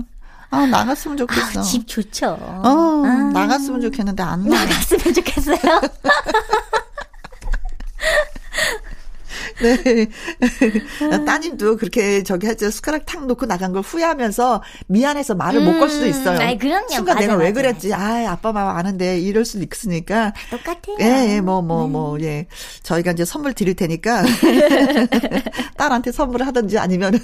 아, 0.49 0.65
나갔으면 0.65 1.17
좋겠어. 1.17 1.59
아, 1.59 1.63
집 1.63 1.87
좋죠. 1.87 2.37
어, 2.39 3.03
아. 3.05 3.31
나갔으면 3.33 3.81
좋겠는데 3.81 4.23
안 4.23 4.43
나. 4.47 4.63
나갔으면 4.63 5.13
좋겠어요. 5.13 5.57
네. 9.61 10.07
따님도 11.25 11.77
그렇게 11.77 12.23
저기 12.23 12.47
하죠. 12.47 12.69
숟가락 12.69 13.05
탁 13.05 13.25
놓고 13.25 13.45
나간 13.45 13.73
걸 13.73 13.81
후회하면서 13.81 14.63
미안해서 14.87 15.35
말을 15.35 15.61
음, 15.61 15.65
못걸 15.65 15.89
수도 15.89 16.05
있어요. 16.05 16.39
아이, 16.39 16.57
그럼요. 16.57 16.89
순간 16.89 17.15
맞아, 17.15 17.19
내가 17.19 17.33
맞아, 17.35 17.45
왜 17.45 17.51
그랬지? 17.53 17.93
아, 17.93 18.31
아빠 18.31 18.51
마음 18.51 18.75
아는데 18.75 19.19
이럴 19.19 19.45
수도 19.45 19.63
있으니까. 19.63 20.33
똑같아요. 20.49 20.97
예, 20.99 21.35
예, 21.35 21.41
뭐, 21.41 21.61
뭐, 21.61 21.85
네. 21.85 21.91
뭐, 21.91 22.21
예. 22.21 22.47
저희가 22.83 23.11
이제 23.11 23.25
선물 23.25 23.53
드릴 23.53 23.75
테니까 23.75 24.23
딸한테 25.77 26.11
선물을 26.11 26.45
하든지 26.47 26.77
아니면은 26.77 27.19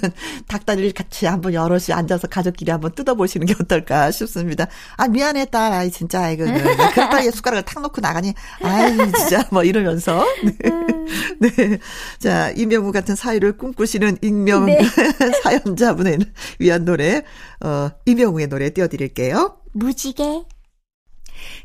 닭다리를 0.48 0.92
같이 0.92 1.26
한번 1.26 1.54
여럿이 1.54 1.92
앉아서 1.92 2.28
가족끼리 2.28 2.70
한번 2.70 2.92
뜯어보시는 2.94 3.46
게 3.46 3.54
어떨까 3.60 4.10
싶습니다. 4.10 4.66
아, 4.96 5.08
미안해, 5.08 5.46
딸. 5.46 5.72
아이, 5.72 5.90
진짜, 5.90 6.22
아이고. 6.22 6.44
그렇다고 6.44 7.30
숟가락을 7.30 7.62
탁 7.64 7.82
놓고 7.82 8.00
나가니, 8.00 8.34
아이, 8.62 8.96
진짜, 8.96 9.44
뭐 9.50 9.62
이러면서. 9.64 10.24
네. 10.44 10.54
네. 11.40 11.78
자, 12.24 12.50
이명우 12.56 12.90
같은 12.90 13.14
사회를 13.14 13.58
꿈꾸시는 13.58 14.16
익명 14.22 14.64
네. 14.64 14.78
사연자분을 15.44 16.20
위한 16.58 16.86
노래, 16.86 17.22
어, 17.60 17.90
이명우의 18.06 18.46
노래 18.46 18.70
띄워드릴게요. 18.70 19.58
무지개. 19.72 20.44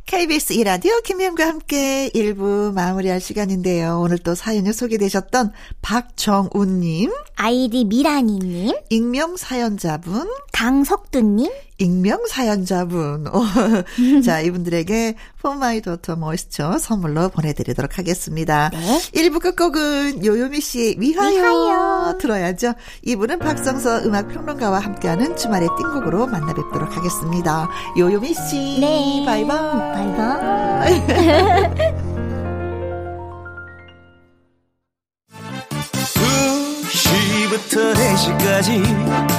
KBS 0.06 0.52
이라디오 0.52 1.00
김혜영과 1.00 1.48
함께 1.48 2.10
1부 2.14 2.74
마무리할 2.74 3.22
시간인데요. 3.22 4.02
오늘 4.02 4.18
또 4.18 4.36
사연을 4.36 4.74
소개되셨던 4.74 5.54
박정훈님, 5.82 7.10
아이디 7.38 7.86
미라니님, 7.86 8.76
익명 8.90 9.38
사연자분, 9.38 10.30
강석두님, 10.52 11.50
익명 11.80 12.26
사연자분. 12.28 13.26
자, 14.24 14.42
이분들에게 14.42 15.16
For 15.42 15.66
My 15.66 15.82
Daughter 15.82 16.18
moisture 16.18 16.78
선물로 16.78 17.30
보내드리도록 17.30 17.98
하겠습니다. 17.98 18.70
네. 18.70 19.00
1부 19.14 19.42
끝곡은 19.42 20.26
요요미 20.26 20.60
씨의 20.62 20.96
위하여, 21.00 21.32
위하여. 21.32 22.18
들어야죠. 22.20 22.74
2부는 23.06 23.40
박성서 23.40 24.04
음악평론가와 24.04 24.80
함께하는 24.80 25.36
주말의 25.38 25.70
띵곡으로 25.78 26.28
만나 26.28 26.54
뵙도록 26.54 26.96
하겠습니다. 26.96 27.68
요요미 27.98 28.34
씨. 28.34 28.78
네. 28.80 29.24
바이바이. 29.26 29.94
바이바이. 29.94 31.00
2시부터 36.90 37.94
4시까지 37.96 39.39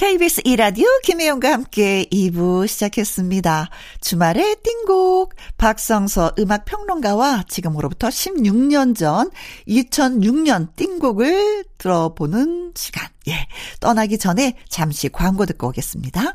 KBS 0.00 0.40
이라디오 0.46 0.86
김혜영과 1.02 1.52
함께 1.52 2.06
2부 2.10 2.66
시작했습니다. 2.66 3.68
주말의 4.00 4.56
띵곡 4.62 5.34
박성서 5.58 6.36
음악평론가와 6.38 7.44
지금으로부터 7.46 8.08
16년 8.08 8.96
전 8.96 9.30
2006년 9.68 10.74
띵곡을 10.74 11.64
들어보는 11.76 12.72
시간. 12.76 13.10
예. 13.28 13.46
떠나기 13.80 14.16
전에 14.16 14.56
잠시 14.70 15.10
광고 15.10 15.44
듣고 15.44 15.68
오겠습니다. 15.68 16.34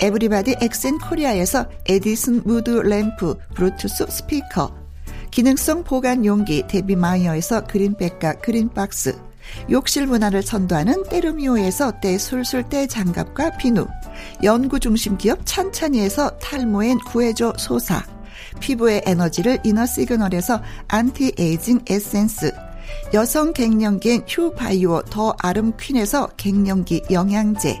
에브리바디 0.00 0.56
엑센 0.60 0.98
코리아에서 0.98 1.66
에디슨 1.86 2.42
무드 2.44 2.70
램프 2.70 3.36
블루투스 3.54 4.06
스피커 4.08 4.74
기능성 5.30 5.84
보관 5.84 6.24
용기 6.24 6.66
데비마이어에서 6.66 7.66
그린백과 7.66 8.40
그린박스. 8.40 9.16
욕실 9.70 10.06
문화를 10.06 10.42
선도하는 10.42 11.04
때르미오에서 11.04 12.00
때술술 12.00 12.64
때장갑과 12.64 13.56
비누, 13.56 13.86
연구중심 14.42 15.18
기업 15.18 15.40
찬찬이에서 15.44 16.38
탈모엔 16.38 16.98
구해줘 16.98 17.54
소사, 17.56 18.02
피부의 18.60 19.02
에너지를 19.06 19.58
이너 19.64 19.86
시그널에서 19.86 20.62
안티에이징 20.88 21.80
에센스, 21.88 22.52
여성 23.14 23.52
갱년기엔 23.52 24.24
휴바이오 24.28 25.02
더 25.02 25.34
아름 25.38 25.72
퀸에서 25.76 26.28
갱년기 26.36 27.04
영양제, 27.10 27.80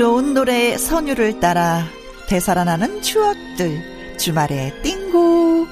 좋은 0.00 0.32
노래의 0.32 0.78
선율을 0.78 1.40
따라 1.40 1.84
되살아나는 2.26 3.02
추억들 3.02 4.16
주말의 4.16 4.72
띵곡 4.82 5.68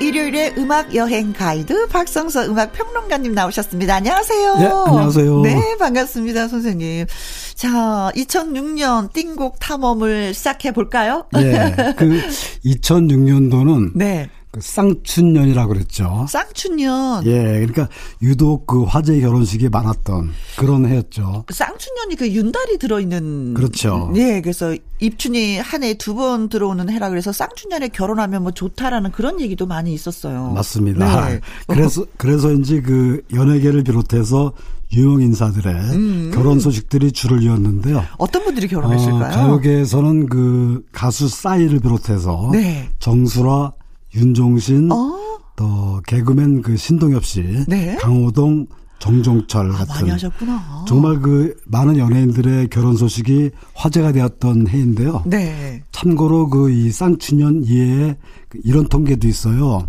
일요일에 0.00 0.52
음악 0.58 0.96
여행 0.96 1.32
가이드 1.32 1.86
박성서 1.86 2.46
음악 2.46 2.72
평론가님 2.72 3.34
나오셨습니다. 3.34 3.94
안녕하세요. 3.94 4.58
네, 4.58 4.64
안녕하세요. 4.66 5.40
네, 5.42 5.76
반갑습니다, 5.78 6.48
선생님. 6.48 7.06
자, 7.54 8.10
2006년 8.16 9.12
띵곡 9.12 9.60
탐험을 9.60 10.34
시작해 10.34 10.72
볼까요? 10.72 11.26
네. 11.32 11.94
그 11.96 12.20
2006년도는 12.66 13.92
네. 13.94 14.28
그 14.52 14.60
쌍춘년이라고 14.60 15.72
그랬죠. 15.72 16.26
쌍춘년. 16.28 17.24
예, 17.26 17.42
그러니까 17.42 17.88
유독 18.20 18.66
그 18.66 18.84
화제 18.84 19.18
결혼식이 19.18 19.70
많았던 19.70 20.30
그런 20.58 20.84
해였죠. 20.84 21.46
쌍춘년이 21.50 22.16
그 22.16 22.30
윤달이 22.30 22.76
들어있는. 22.78 23.54
그렇죠. 23.54 24.12
예, 24.14 24.42
그래서 24.42 24.76
입춘이 25.00 25.58
한 25.58 25.82
해 25.82 25.94
두 25.94 26.14
번 26.14 26.50
들어오는 26.50 26.90
해라 26.90 27.08
그래서 27.08 27.32
쌍춘년에 27.32 27.88
결혼하면 27.88 28.42
뭐 28.42 28.52
좋다라는 28.52 29.10
그런 29.12 29.40
얘기도 29.40 29.64
많이 29.66 29.94
있었어요. 29.94 30.50
맞습니다. 30.50 31.30
네. 31.30 31.40
그래서 31.66 32.04
그래서인지 32.18 32.82
그 32.82 33.22
연예계를 33.32 33.82
비롯해서 33.84 34.52
유명 34.92 35.22
인사들의 35.22 35.74
음. 35.74 36.30
결혼 36.34 36.60
소식들이 36.60 37.10
줄을 37.12 37.42
이었는데요. 37.42 38.04
어떤 38.18 38.44
분들이 38.44 38.68
결혼했을까요? 38.68 39.28
어, 39.32 39.34
가요계에서는 39.34 40.28
그 40.28 40.84
가수 40.92 41.26
싸이를 41.28 41.80
비롯해서 41.80 42.50
네. 42.52 42.90
정수라 42.98 43.72
윤종신, 44.14 44.90
어? 44.92 45.18
또 45.56 46.00
개그맨 46.06 46.62
그 46.62 46.76
신동엽 46.76 47.24
씨, 47.24 47.42
네? 47.68 47.96
강호동, 47.96 48.66
정종철 48.98 49.70
아, 49.72 49.74
같은 49.78 49.94
많이 49.94 50.10
하셨구나. 50.10 50.84
정말 50.86 51.20
그 51.20 51.56
많은 51.66 51.96
연예인들의 51.96 52.68
결혼 52.68 52.96
소식이 52.96 53.50
화제가 53.74 54.12
되었던 54.12 54.68
해인데요. 54.68 55.22
네. 55.26 55.82
참고로 55.90 56.48
그 56.48 56.70
이 56.70 56.90
쌍춘년 56.92 57.64
이해에 57.64 58.16
그 58.48 58.60
이런 58.64 58.86
통계도 58.88 59.26
있어요. 59.26 59.88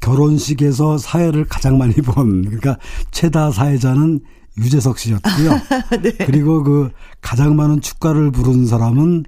결혼식에서 0.00 0.98
사회를 0.98 1.44
가장 1.44 1.78
많이 1.78 1.92
본 1.94 2.42
그러니까 2.42 2.78
최다 3.10 3.50
사회자는 3.52 4.20
유재석 4.58 4.98
씨였고요. 4.98 5.60
네. 6.02 6.12
그리고 6.26 6.62
그 6.62 6.90
가장 7.20 7.56
많은 7.56 7.80
축가를 7.80 8.30
부른 8.30 8.66
사람은 8.66 9.24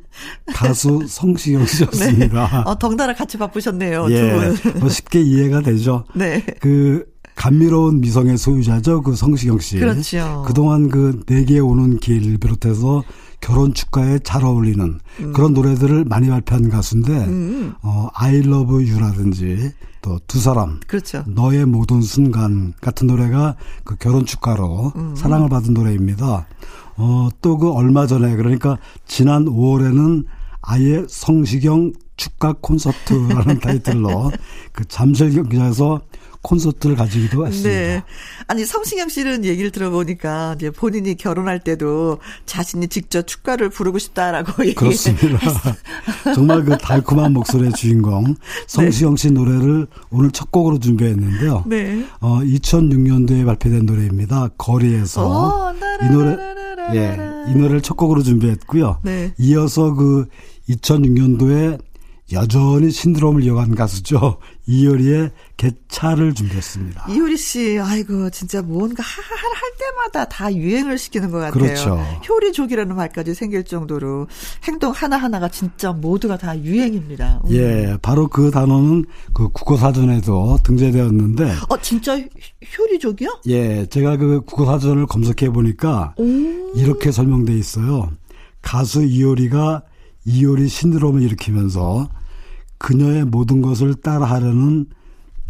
가수 0.53 1.05
성시경 1.09 1.67
씨였습니다. 1.67 2.49
네. 2.49 2.63
어, 2.65 2.79
덩달아 2.79 3.15
같이 3.15 3.39
바쁘셨네요. 3.39 4.11
예, 4.11 4.53
뭐 4.79 4.89
쉽게 4.89 5.21
이해가 5.21 5.61
되죠. 5.63 6.05
네. 6.15 6.45
그 6.61 7.05
감미로운 7.35 8.01
미성의 8.01 8.39
소유자죠. 8.39 9.03
그 9.03 9.15
성시경 9.15 9.59
씨. 9.59 9.79
그렇죠. 9.79 10.45
그동안 10.47 10.89
그 10.89 11.23
내게 11.27 11.59
오는 11.59 11.99
길 11.99 12.39
비롯해서 12.39 13.03
결혼 13.41 13.73
축가에 13.73 14.19
잘 14.19 14.45
어울리는 14.45 14.99
음. 15.21 15.33
그런 15.33 15.55
노래들을 15.55 16.05
많이 16.05 16.29
발표한 16.29 16.69
가수인데 16.69 17.13
음. 17.13 17.73
어 17.83 18.09
I 18.15 18.37
Love 18.41 18.91
You라든지 18.91 19.73
또 20.03 20.19
두 20.27 20.39
사람 20.39 20.81
그렇죠. 20.87 21.25
너의 21.27 21.65
모든 21.67 22.03
순간 22.03 22.73
같은 22.81 23.07
노래가 23.07 23.57
그 23.85 23.97
결혼 23.97 24.27
축가로 24.27 24.93
음. 24.97 25.15
사랑을 25.17 25.49
받은 25.49 25.73
노래입니다. 25.75 26.47
어또 26.97 27.59
그 27.59 27.73
얼마 27.73 28.07
전에 28.07 28.37
그러니까 28.37 28.77
지난 29.07 29.47
5월에는 29.47 30.25
아예 30.63 31.05
성시경 31.09 31.93
축가 32.21 32.53
콘서트라는 32.61 33.61
타이틀로 33.65 34.31
그 34.73 34.85
잠실 34.87 35.33
경기장에서 35.33 36.03
콘서트를 36.43 36.97
가지기도 36.97 37.47
했습니다. 37.47 37.69
네. 37.71 38.03
아니 38.47 38.65
성시경 38.65 39.09
씨는 39.09 39.45
얘기를 39.45 39.71
들어보니까 39.71 40.55
이제 40.57 40.71
본인이 40.71 41.15
결혼할 41.15 41.61
때도 41.61 42.19
자신이 42.47 42.89
직접 42.89 43.27
축가를 43.27 43.69
부르고 43.71 43.99
싶다라고 43.99 44.53
그렇습니다. 44.77 45.39
정말 46.35 46.65
그 46.65 46.77
달콤한 46.79 47.33
목소리의 47.33 47.73
주인공 47.73 48.37
성시경 48.69 49.17
씨 49.17 49.31
노래를 49.31 49.87
오늘 50.11 50.31
첫 50.31 50.51
곡으로 50.51 50.79
준비했는데요. 50.79 51.65
네. 51.67 52.05
어 52.21 52.41
2006년도에 52.41 53.45
발표된 53.47 53.85
노래입니다. 53.87 54.49
거리에서 54.57 55.73
오, 55.73 55.75
이 56.05 56.11
노래 56.11 56.37
예, 56.95 57.17
이 57.51 57.55
노래를 57.55 57.83
첫 57.83 57.97
곡으로 57.97 58.23
준비했고요. 58.23 59.01
네. 59.03 59.33
이어서 59.39 59.95
그 59.95 60.27
2006년도에 60.71 61.90
여전히 62.33 62.91
신드롬을 62.91 63.43
이어간 63.43 63.75
가수죠. 63.75 64.39
이효리의 64.67 65.31
개차를 65.57 66.35
준비했습니다. 66.35 67.07
이효리 67.11 67.37
씨, 67.37 67.79
아이고, 67.81 68.31
진짜 68.31 68.63
뭔가 68.63 69.03
할, 69.03 69.25
할 69.25 69.71
때마다 69.79 70.25
다 70.27 70.55
유행을 70.55 70.97
시키는 70.97 71.31
것 71.31 71.39
같아요. 71.39 71.53
그렇죠. 71.53 71.99
효리족이라는 72.29 72.95
말까지 72.95 73.35
생길 73.35 73.65
정도로 73.65 74.29
행동 74.65 74.93
하나 74.93 75.17
하나가 75.17 75.49
진짜 75.49 75.93
모두가 75.93 76.39
다 76.39 76.57
유행입니다. 76.59 77.43
음. 77.47 77.51
예, 77.53 77.97
바로 78.01 78.29
그 78.29 78.51
단어는 78.51 79.07
그 79.33 79.49
국어사전에도 79.49 80.59
등재되었는데. 80.63 81.57
어, 81.69 81.81
진짜 81.81 82.17
효리족이요? 82.79 83.41
예, 83.49 83.87
제가 83.87 84.17
그 84.17 84.43
국어사전을 84.43 85.07
검색해 85.07 85.51
보니까 85.51 86.15
이렇게 86.75 87.11
설명돼 87.11 87.55
있어요. 87.55 88.13
가수 88.63 89.03
이효리가 89.03 89.83
이효리 90.27 90.69
신드롬을 90.69 91.23
일으키면서 91.23 92.09
그녀의 92.85 93.27
모든 93.27 93.61
것을 93.61 93.95
따라하려는 93.95 94.87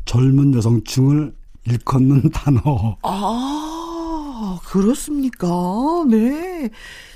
젊은 0.04 0.52
여성층을 0.54 1.32
일컫는 1.66 2.30
단어. 2.34 2.96
아, 3.02 4.58
그렇습니까? 4.64 5.46
네. 6.10 6.68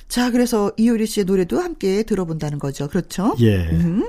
자, 0.08 0.30
그래서 0.30 0.70
이효리 0.76 1.06
씨의 1.06 1.24
노래도 1.24 1.60
함께 1.60 2.04
들어본다는 2.04 2.58
거죠. 2.60 2.86
그렇죠? 2.88 3.34
예. 3.40 3.56
음. 3.70 4.08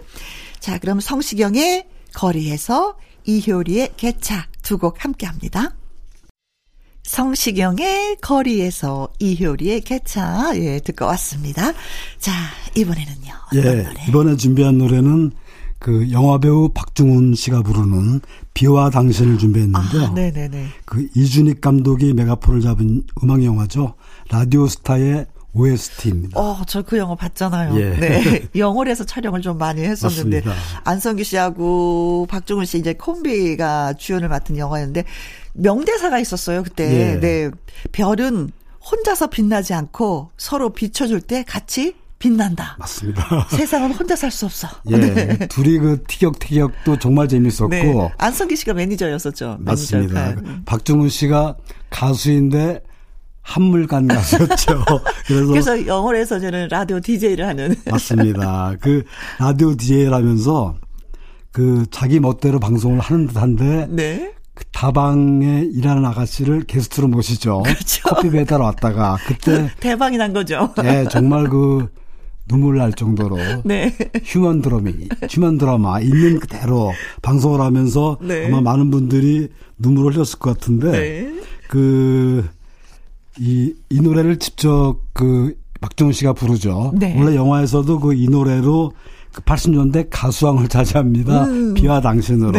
자, 0.59 0.77
그럼 0.77 0.99
성시경의 0.99 1.87
거리에서 2.13 2.97
이효리의 3.25 3.93
개차 3.97 4.47
두 4.61 4.77
곡 4.77 5.03
함께 5.03 5.25
합니다. 5.25 5.75
성시경의 7.03 8.17
거리에서 8.21 9.09
이효리의 9.19 9.81
개차 9.81 10.51
예 10.57 10.79
듣고 10.79 11.05
왔습니다. 11.05 11.71
자 12.19 12.31
이번에는요. 12.75 13.33
예 13.53 13.61
노래? 13.61 14.05
이번에 14.09 14.35
준비한 14.37 14.77
노래는 14.79 15.31
그 15.79 16.11
영화배우 16.11 16.69
박중훈 16.73 17.35
씨가 17.35 17.61
부르는 17.61 18.21
비와 18.53 18.89
당신을 18.89 19.37
준비했는데요. 19.37 20.03
아, 20.03 20.09
네네네. 20.11 20.67
그 20.85 21.07
이준익 21.15 21.61
감독이 21.61 22.13
메가폰을 22.13 22.61
잡은 22.61 23.03
음악 23.23 23.43
영화죠. 23.43 23.93
라디오 24.29 24.67
스타의 24.67 25.27
OST입니다. 25.53 26.37
어, 26.39 26.61
저 26.67 26.81
그 26.81 26.97
영화 26.97 27.15
봤잖아요. 27.15 27.79
예. 27.79 27.89
네. 27.97 28.47
영월에서 28.55 29.05
촬영을 29.05 29.41
좀 29.41 29.57
많이 29.57 29.81
했었는데 29.81 30.41
맞습니다. 30.41 30.53
안성기 30.83 31.23
씨하고 31.23 32.27
박종훈 32.29 32.65
씨 32.65 32.77
이제 32.77 32.93
콤비가 32.93 33.93
주연을 33.93 34.27
맡은 34.27 34.57
영화였는데 34.57 35.05
명대사가 35.53 36.19
있었어요, 36.19 36.63
그때. 36.63 37.13
예. 37.13 37.19
네. 37.19 37.51
별은 37.93 38.49
혼자서 38.91 39.27
빛나지 39.27 39.73
않고 39.73 40.29
서로 40.37 40.69
비춰줄 40.69 41.21
때 41.21 41.43
같이 41.47 41.95
빛난다. 42.19 42.75
맞습니다. 42.79 43.47
세상은 43.51 43.91
혼자 43.91 44.15
살 44.15 44.31
수 44.31 44.45
없어. 44.45 44.67
예. 44.89 44.97
네. 44.97 45.47
둘이 45.47 45.77
그 45.77 46.01
티격태격도 46.07 46.97
정말 46.99 47.27
재밌었고. 47.27 47.67
네. 47.69 48.11
안성기 48.17 48.55
씨가 48.55 48.73
매니저였었죠. 48.73 49.57
맞습니다. 49.59 50.29
매니저 50.31 50.41
박중훈 50.65 51.09
씨가 51.09 51.55
가수인데 51.89 52.81
한물간 53.41 54.07
가수였죠. 54.07 54.83
그래서, 55.27 55.47
그래서 55.47 55.85
영월에서 55.87 56.39
저는 56.39 56.67
라디오 56.69 56.99
DJ를 56.99 57.45
하는. 57.45 57.75
맞습니다. 57.89 58.73
그 58.81 59.03
라디오 59.39 59.75
DJ를 59.75 60.13
하면서 60.13 60.75
그 61.51 61.85
자기 61.91 62.19
멋대로 62.19 62.59
방송을 62.59 62.99
하는 62.99 63.27
듯한데. 63.27 63.87
네. 63.91 64.31
그 64.55 64.63
다방에 64.71 65.65
일하는 65.73 66.05
아가씨를 66.05 66.63
게스트로 66.63 67.09
모시죠. 67.09 67.61
그렇죠. 67.63 68.03
커피 68.07 68.29
배달 68.29 68.61
왔다가 68.61 69.17
그때 69.27 69.69
대박이 69.81 70.15
난 70.17 70.31
거죠. 70.31 70.73
네, 70.81 71.05
정말 71.09 71.49
그 71.49 71.89
눈물 72.47 72.77
날 72.77 72.93
정도로 72.93 73.37
네. 73.65 73.95
휴먼 74.23 74.61
드라마, 74.61 74.89
휴먼 75.29 75.57
드라마 75.57 75.99
있는 75.99 76.39
그대로 76.39 76.91
방송을 77.21 77.59
하면서 77.61 78.17
네. 78.21 78.47
아마 78.47 78.61
많은 78.61 78.91
분들이 78.91 79.49
눈물을 79.79 80.13
흘렸을 80.15 80.39
것 80.39 80.57
같은데 80.57 80.91
네. 80.91 81.33
그 81.69 82.47
이, 83.39 83.73
이 83.89 83.99
노래를 84.01 84.37
직접 84.39 84.97
그 85.13 85.55
박정훈 85.81 86.13
씨가 86.13 86.33
부르죠. 86.33 86.93
네. 86.95 87.15
원래 87.19 87.35
영화에서도 87.35 87.99
그 87.99 88.13
이 88.13 88.27
노래로 88.29 88.93
그 89.33 89.41
80년대 89.41 90.07
가수왕을 90.09 90.69
차지합니다. 90.69 91.43
음. 91.45 91.73
비와 91.73 91.99
당신으로. 91.99 92.57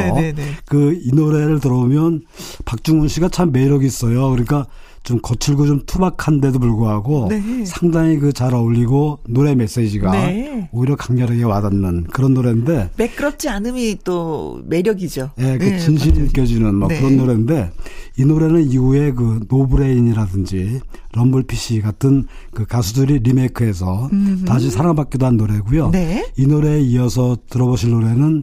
그 0.67 0.93
이 1.03 1.11
노래를 1.15 1.59
들어오면 1.61 2.23
박중훈 2.67 3.09
씨가 3.09 3.31
참 3.31 3.53
매력 3.53 3.83
있어요. 3.85 4.29
그러니까 4.31 4.67
좀 5.07 5.21
거칠고 5.23 5.67
좀 5.67 5.81
투박한데도 5.87 6.59
불구하고 6.59 7.29
네. 7.31 7.65
상당히 7.65 8.19
그 8.19 8.33
잘 8.33 8.53
어울리고 8.53 9.21
노래 9.29 9.55
메시지가 9.55 10.11
네. 10.11 10.69
오히려 10.73 10.97
강렬하게 10.97 11.45
와닿는 11.45 12.09
그런 12.13 12.35
노래인데 12.35 12.91
매끄럽지 12.97 13.49
않음이 13.49 13.99
또 14.05 14.61
매력이죠. 14.67 15.31
예, 15.39 15.57
네, 15.57 15.59
그 15.59 15.79
진실이 15.79 16.21
느껴지는 16.21 16.75
뭐 16.75 16.89
네. 16.89 16.99
그런 16.99 17.17
노래인데 17.17 17.71
이 18.19 18.25
노래는 18.25 18.69
이후에 18.71 19.13
그 19.13 19.41
노브레인이라든지 19.49 20.81
럼블피쉬 21.15 21.81
같은 21.81 22.27
그 22.53 22.67
가수들이 22.67 23.21
리메이크해서 23.21 24.11
음흠. 24.13 24.45
다시 24.45 24.71
사랑받기도 24.71 25.25
한 25.25 25.37
노래고요. 25.37 25.91
네. 25.93 26.31
이 26.37 26.47
노래에 26.47 26.81
이어서 26.81 27.37
들어보실 27.49 27.91
노래는 27.91 28.43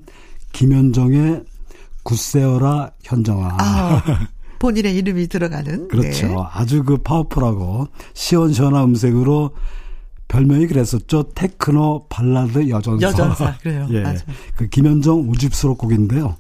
김현정의 0.53 1.43
굿세어라 2.03 2.91
현정아. 3.03 3.57
아. 3.59 4.28
본인의 4.64 4.95
이름이 4.95 5.28
들어가는. 5.28 5.89
그렇죠. 5.89 6.28
네. 6.28 6.36
아주 6.53 6.84
그 6.84 6.95
파워풀하고 6.95 7.89
시원시원한 8.14 8.84
음색으로 8.86 9.51
별명이 10.30 10.68
그랬었죠. 10.68 11.24
테크노 11.36 12.05
발라드 12.07 12.70
여전사. 12.70 13.07
여전사. 13.07 13.57
그래요. 13.59 13.86
예. 13.91 14.03
맞아요. 14.03 14.20
그 14.55 14.68
김현정 14.70 15.30
우집스럽 15.30 15.78
곡인데요. 15.78 16.38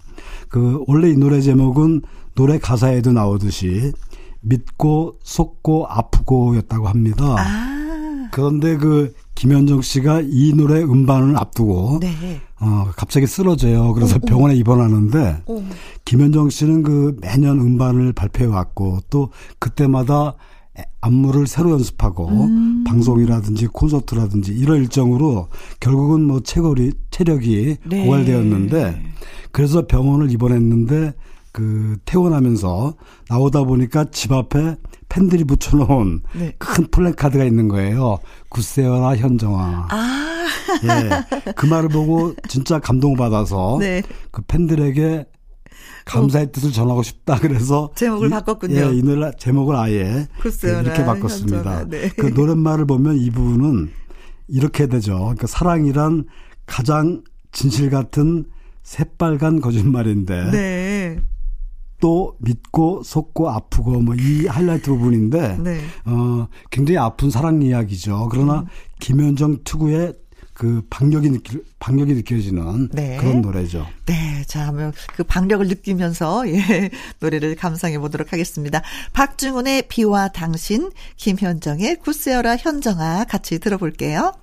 그 0.47 0.85
원래 0.87 1.09
이 1.09 1.17
노래 1.17 1.41
제목은 1.41 2.03
노래 2.33 2.59
가사에도 2.59 3.11
나오듯이 3.11 3.91
믿고 4.39 5.19
속고 5.21 5.87
아프고였다고 5.87 6.87
합니다. 6.87 7.35
아. 7.37 8.29
그런데 8.31 8.77
그 8.77 9.13
김현정 9.43 9.81
씨가 9.81 10.21
이 10.23 10.53
노래 10.55 10.81
음반을 10.81 11.35
앞두고 11.35 11.99
네. 11.99 12.39
어 12.61 12.89
갑자기 12.95 13.27
쓰러져요. 13.27 13.91
그래서 13.91 14.15
오, 14.15 14.25
병원에 14.25 14.55
입원하는데 14.55 15.41
오. 15.47 15.61
김현정 16.05 16.49
씨는 16.49 16.81
그 16.83 17.17
매년 17.19 17.59
음반을 17.59 18.13
발표해 18.13 18.49
왔고 18.49 18.99
또 19.09 19.31
그때마다 19.59 20.35
안무를 21.01 21.45
새로 21.47 21.71
연습하고 21.71 22.29
음. 22.29 22.85
방송이라든지 22.87 23.67
콘서트라든지 23.67 24.53
이런 24.53 24.77
일정으로 24.77 25.49
결국은 25.81 26.21
뭐 26.21 26.39
체골이 26.39 26.93
체력이 27.11 27.77
네. 27.85 28.05
고갈되었는데 28.05 29.03
그래서 29.51 29.87
병원을 29.87 30.31
입원했는데 30.31 31.11
그 31.51 31.97
퇴원하면서 32.05 32.93
나오다 33.27 33.65
보니까 33.65 34.05
집 34.05 34.31
앞에 34.31 34.77
팬들이 35.13 35.43
붙여놓은 35.43 36.21
네. 36.33 36.55
큰 36.57 36.87
플래카드가 36.89 37.43
있는 37.43 37.67
거예요. 37.67 38.17
굿세어라 38.49 39.15
현정아. 39.17 39.87
아. 39.91 40.45
예. 40.85 41.51
그 41.51 41.67
말을 41.67 41.89
보고 41.89 42.33
진짜 42.49 42.79
감동받아서 42.79 43.77
네. 43.79 44.01
그 44.31 44.41
팬들에게 44.47 45.27
감사의 46.05 46.47
어. 46.47 46.51
뜻을 46.51 46.71
전하고 46.71 47.03
싶다 47.03 47.37
그래서 47.37 47.91
제목을 47.95 48.27
이, 48.27 48.31
바꿨군요. 48.31 48.75
예, 48.75 48.91
이 48.91 49.03
노래 49.03 49.31
제목을 49.37 49.75
아예 49.75 50.27
굿세어라 50.41 50.81
이렇게 50.81 51.05
바꿨습니다. 51.05 51.87
네. 51.87 52.09
그 52.17 52.27
노랫말을 52.27 52.85
보면 52.87 53.17
이 53.17 53.29
부분은 53.29 53.91
이렇게 54.47 54.87
되죠. 54.87 55.19
그러니까 55.19 55.45
사랑이란 55.45 56.25
가장 56.65 57.23
진실 57.51 57.91
같은 57.91 58.45
새빨간 58.81 59.61
거짓말인데 59.61 60.51
네. 60.51 61.19
또 62.03 62.35
믿고 62.39 63.01
속고 63.03 63.49
아프고 63.49 64.01
뭐 64.01 64.13
이 64.23 64.45
하이라이트 64.47 64.91
부분인데 64.91 65.57
네. 65.57 65.79
어 66.05 66.47
굉장히 66.69 66.97
아픈 66.97 67.29
사랑 67.29 67.61
이야기죠. 67.61 68.27
그러나 68.31 68.59
음. 68.59 68.65
김현정 68.99 69.63
투구의 69.63 70.13
그 70.53 70.81
박력이 70.89 71.29
느끼 71.29 71.59
박력이 71.79 72.13
느껴지는 72.13 72.89
네. 72.91 73.17
그런 73.17 73.41
노래죠. 73.41 73.87
네, 74.05 74.43
자, 74.47 74.71
그 75.15 75.23
박력을 75.23 75.67
느끼면서 75.67 76.47
예 76.49 76.89
노래를 77.19 77.55
감상해 77.55 77.97
보도록 77.99 78.31
하겠습니다. 78.33 78.81
박중훈의 79.13 79.87
비와 79.87 80.27
당신, 80.29 80.91
김현정의 81.17 81.97
구세어라 81.99 82.57
현정아 82.57 83.25
같이 83.25 83.59
들어볼게요. 83.59 84.33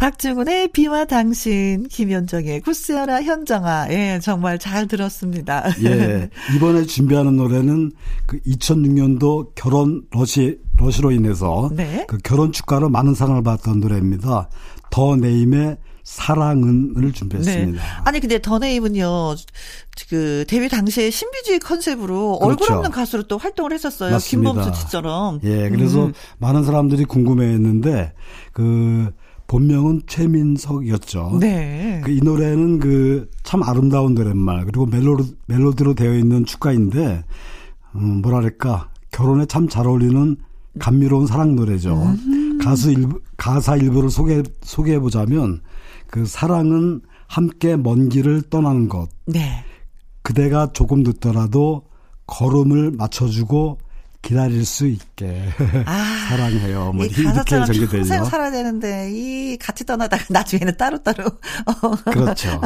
박중훈의 0.00 0.68
비와 0.68 1.04
당신, 1.04 1.86
김현정의 1.86 2.62
구스여라 2.62 3.22
현정아. 3.22 3.88
예, 3.90 4.18
정말 4.22 4.58
잘 4.58 4.88
들었습니다. 4.88 5.64
예. 5.84 6.30
이번에 6.56 6.86
준비하는 6.86 7.36
노래는 7.36 7.92
그 8.24 8.40
2006년도 8.40 9.50
결혼 9.54 10.02
러시, 10.10 10.58
러시로 10.78 11.12
인해서 11.12 11.68
네. 11.74 12.06
그 12.08 12.16
결혼 12.16 12.50
축가로 12.50 12.88
많은 12.88 13.14
상을 13.14 13.40
받았던 13.42 13.80
노래입니다. 13.80 14.48
더 14.90 15.16
네임의 15.16 15.76
사랑은을 16.02 17.12
준비했습니다. 17.12 17.72
네. 17.72 17.78
아니 18.04 18.20
근데 18.20 18.40
더 18.40 18.58
네임은요. 18.58 19.34
그 20.08 20.46
데뷔 20.48 20.70
당시에 20.70 21.10
신비주의 21.10 21.58
컨셉으로 21.58 22.38
그렇죠. 22.38 22.46
얼굴 22.46 22.72
없는 22.72 22.90
가수로 22.90 23.24
또 23.24 23.36
활동을 23.36 23.74
했었어요. 23.74 24.12
맞습니다. 24.12 24.52
김범수 24.52 24.80
씨처럼. 24.80 25.40
예, 25.44 25.68
그래서 25.68 26.06
음. 26.06 26.14
많은 26.38 26.64
사람들이 26.64 27.04
궁금해했는데 27.04 28.14
그 28.54 29.12
본명은 29.50 30.02
최민석이었죠. 30.06 31.38
네. 31.40 32.00
그 32.04 32.10
이 32.12 32.20
노래는 32.22 32.78
그 32.78 33.28
참 33.42 33.62
아름다운 33.64 34.14
노랫말 34.14 34.64
그리고 34.64 34.86
멜로디, 34.86 35.34
멜로디로 35.46 35.94
되어 35.94 36.14
있는 36.16 36.44
축가인데 36.44 37.24
음, 37.96 38.22
뭐랄까 38.22 38.88
결혼에 39.10 39.44
참 39.46 39.68
잘 39.68 39.86
어울리는 39.88 40.36
감미로운 40.78 41.26
사랑 41.26 41.56
노래죠. 41.56 41.94
음. 41.96 42.58
가수 42.62 42.92
일부, 42.92 43.20
가사 43.36 43.74
일부를 43.76 44.08
소개 44.10 44.42
소개해 44.62 45.00
보자면 45.00 45.60
그 46.06 46.26
사랑은 46.26 47.00
함께 47.26 47.76
먼 47.76 48.08
길을 48.08 48.42
떠나는 48.50 48.88
것. 48.88 49.08
네. 49.26 49.64
그대가 50.22 50.68
조금 50.72 51.02
늦더라도 51.02 51.82
걸음을 52.26 52.92
맞춰주고 52.92 53.78
기다릴 54.22 54.64
수 54.64 54.86
있게 54.86 55.44
아, 55.86 56.26
사랑해요. 56.28 56.92
뭐이 56.92 57.08
가사처럼 57.08 57.66
평생 57.68 58.24
살아야 58.24 58.50
되는데 58.50 59.08
이 59.12 59.56
같이 59.58 59.84
떠나다가 59.84 60.22
나중에는 60.30 60.76
따로따로 60.76 61.24
어. 61.24 61.90
그렇죠. 62.12 62.60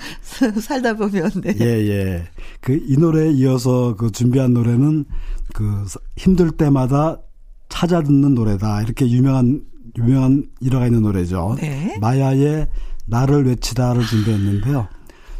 살다 0.60 0.94
보면 0.94 1.30
네. 1.42 1.54
예, 1.60 1.66
예. 1.88 2.24
그 2.60 2.74
이 2.74 2.96
노래에 2.96 3.30
이어서 3.32 3.94
그 3.96 4.10
준비한 4.10 4.52
노래는 4.54 5.04
그 5.52 5.84
힘들 6.16 6.50
때마다 6.52 7.18
찾아 7.68 8.02
듣는 8.02 8.34
노래다. 8.34 8.82
이렇게 8.82 9.08
유명한 9.08 9.62
유명한 9.96 10.44
일화가 10.60 10.86
있는 10.86 11.02
노래죠. 11.02 11.56
네. 11.60 11.96
마야의 12.00 12.66
나를 13.06 13.46
외치다를 13.46 14.04
준비했는데요. 14.04 14.88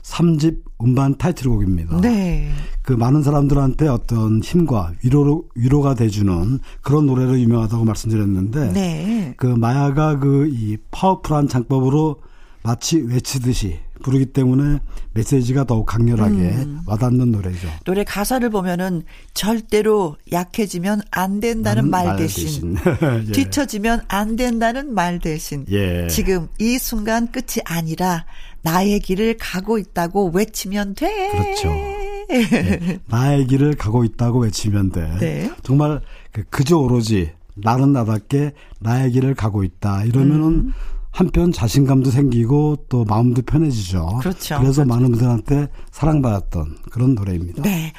3집 0.02 0.58
음반 0.84 1.16
타이틀곡입니다. 1.16 2.00
네. 2.00 2.50
그 2.82 2.92
많은 2.92 3.22
사람들한테 3.22 3.88
어떤 3.88 4.40
힘과 4.42 4.92
위로로 5.02 5.44
위로가 5.54 5.94
돼주는 5.94 6.60
그런 6.82 7.06
노래로 7.06 7.40
유명하다고 7.40 7.84
말씀드렸는데, 7.84 8.72
네. 8.72 9.34
그 9.36 9.46
마야가 9.46 10.18
그 10.18 10.44
이 10.54 10.76
파워풀한 10.90 11.48
창법으로 11.48 12.16
마치 12.62 12.98
외치듯이 12.98 13.78
부르기 14.02 14.26
때문에 14.26 14.80
메시지가 15.12 15.64
더욱 15.64 15.86
강렬하게 15.86 16.34
음. 16.34 16.80
와닿는 16.86 17.30
노래죠. 17.32 17.68
노래 17.84 18.04
가사를 18.04 18.48
보면은 18.50 19.02
절대로 19.32 20.16
약해지면 20.32 21.02
안 21.10 21.40
된다는 21.40 21.88
말, 21.90 22.06
말 22.06 22.16
대신, 22.16 22.74
대신. 22.74 22.76
예. 23.28 23.32
뒤처지면 23.32 24.02
안 24.08 24.36
된다는 24.36 24.94
말 24.94 25.18
대신 25.18 25.64
예. 25.70 26.06
지금 26.08 26.48
이 26.58 26.78
순간 26.78 27.30
끝이 27.30 27.62
아니라 27.64 28.24
나의 28.64 28.98
길을 29.00 29.36
가고 29.38 29.78
있다고 29.78 30.30
외치면 30.34 30.94
돼. 30.94 31.30
그렇죠. 31.30 31.68
네. 31.68 32.98
나의 33.06 33.46
길을 33.46 33.76
가고 33.76 34.04
있다고 34.04 34.40
외치면 34.40 34.90
돼. 34.90 35.16
네. 35.20 35.50
정말 35.62 36.00
그 36.32 36.42
그저 36.48 36.78
오로지 36.78 37.30
나는 37.54 37.92
나답게 37.92 38.52
나의 38.80 39.12
길을 39.12 39.34
가고 39.34 39.62
있다. 39.62 40.04
이러면은 40.04 40.42
음. 40.42 40.72
한편 41.10 41.52
자신감도 41.52 42.10
생기고 42.10 42.86
또 42.88 43.04
마음도 43.04 43.42
편해지죠. 43.42 44.18
그렇죠. 44.20 44.58
그래서. 44.58 44.84
많은 44.84 45.10
분들한테 45.12 45.68
사랑받았던 45.92 46.78
그런 46.90 47.14
노래입니다. 47.14 47.62
네. 47.62 47.92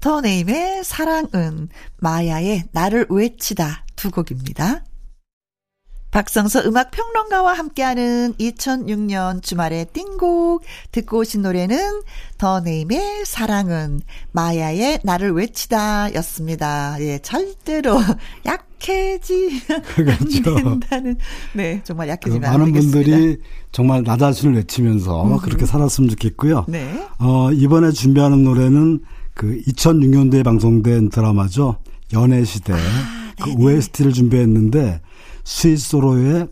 더네임의 0.00 0.84
사랑은 0.84 1.68
마야의 1.98 2.64
나를 2.72 3.06
외치다 3.10 3.84
두 3.96 4.10
곡입니다. 4.10 4.84
박성서 6.14 6.62
음악 6.66 6.92
평론가와 6.92 7.54
함께하는 7.54 8.34
2006년 8.34 9.42
주말의 9.42 9.86
띵곡 9.92 10.62
듣고 10.92 11.18
오신 11.18 11.42
노래는 11.42 12.02
더 12.38 12.60
네임의 12.60 13.24
사랑은 13.26 14.00
마야의 14.30 15.00
나를 15.02 15.32
외치다였습니다. 15.32 16.98
예, 17.00 17.18
절대로 17.18 17.98
약해지 18.46 19.60
그렇죠. 19.96 20.56
안 20.56 20.78
된다는 20.78 21.16
네 21.52 21.80
정말 21.82 22.08
약해지면 22.10 22.48
그 22.48 22.58
많은 22.58 22.72
분들이 22.72 23.38
정말 23.72 24.04
나 24.04 24.16
자신을 24.16 24.54
외치면서 24.54 25.24
음. 25.24 25.38
그렇게 25.38 25.66
살았으면 25.66 26.10
좋겠고요. 26.10 26.66
네. 26.68 26.96
어 27.18 27.50
이번에 27.50 27.90
준비하는 27.90 28.44
노래는 28.44 29.00
그 29.34 29.60
2006년도에 29.66 30.44
방송된 30.44 31.10
드라마죠 31.10 31.78
연애 32.12 32.44
시대 32.44 32.72
아, 32.72 32.78
그 33.42 33.50
OST를 33.50 34.12
준비했는데 34.12 35.00
스위스로의 35.44 36.48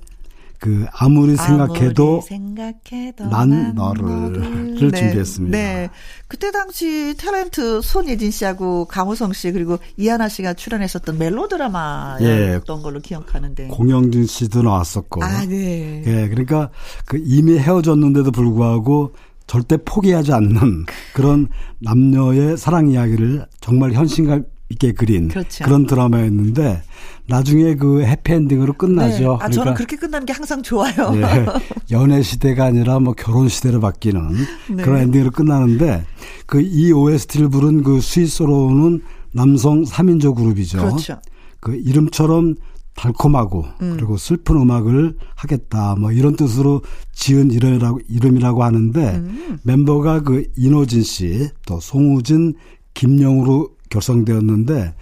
그 0.63 0.87
아무리 0.93 1.35
생각해도, 1.35 2.23
아무리 2.23 2.23
생각해도 2.23 3.27
난, 3.27 3.75
너를, 3.75 4.05
너를. 4.05 4.75
네. 4.75 4.77
준비했습니다. 4.77 5.59
네. 5.59 5.91
그때 6.29 6.53
당시 6.53 7.15
탤런트 7.19 7.83
손예진 7.83 8.31
씨하고 8.31 8.85
강호성 8.85 9.33
씨 9.33 9.51
그리고 9.51 9.79
이하나 9.97 10.29
씨가 10.29 10.55
출연했었던 10.55 11.19
멜로 11.19 11.49
드라마였던 11.49 12.79
예. 12.79 12.83
걸로 12.83 13.01
기억하는데 13.01 13.69
공영진 13.69 14.27
씨도 14.27 14.63
나왔었고. 14.63 15.25
아, 15.25 15.45
네. 15.47 16.05
예. 16.07 16.29
그러니까 16.29 16.71
그 17.07 17.21
이미 17.25 17.59
헤어졌는데도 17.59 18.31
불구하고 18.31 19.15
절대 19.49 19.77
포기하지 19.85 20.33
않는 20.33 20.87
그런 21.13 21.49
남녀의 21.81 22.57
사랑 22.57 22.89
이야기를 22.89 23.47
정말 23.61 23.93
현실감 23.93 24.45
있게 24.73 24.93
그린 24.93 25.29
그렇죠. 25.29 25.65
그런 25.65 25.87
드라마였는데 25.87 26.83
나중에 27.29 27.77
그 27.77 28.03
해피엔딩으로 28.03 28.73
끝나죠. 28.75 29.19
네. 29.19 29.25
아, 29.27 29.37
그러니까 29.37 29.49
저는 29.51 29.75
그렇게 29.75 29.97
끝나는 29.97 30.27
게 30.27 30.33
항상 30.33 30.63
좋아요. 30.63 31.11
네. 31.13 31.47
연애 31.93 32.21
시대가 32.23 32.65
아니라 32.67 32.99
뭐 32.99 33.15
결혼 33.15 33.49
시대로 33.49 33.81
바뀌는 33.81 34.21
네. 34.75 34.83
그런 34.83 35.01
엔딩으로 35.03 35.31
끝나는데 35.31 36.05
그 36.47 36.61
이 36.63 36.91
OST를 36.93 37.49
부른 37.49 37.83
그 37.83 38.01
스위스로는 38.01 39.03
남성 39.33 39.83
3인조 39.85 40.35
그룹이죠. 40.35 40.79
그렇죠. 40.79 41.19
그 41.61 41.75
이름처럼 41.77 42.55
달콤하고 42.95 43.65
음. 43.81 43.95
그리고 43.97 44.17
슬픈 44.19 44.57
음악을 44.57 45.17
하겠다 45.35 45.95
뭐 45.99 46.13
이런 46.13 46.37
뜻으로 46.37 46.83
지은 47.13 47.51
이름이라고 47.51 48.01
이름이라고 48.09 48.63
하는데 48.65 49.11
음. 49.17 49.59
멤버가 49.63 50.21
그 50.23 50.45
이노진 50.57 51.03
씨 51.03 51.49
또 51.67 51.81
송우진 51.81 52.55
김영우로 52.95 53.71
결성되었는데 53.93 54.95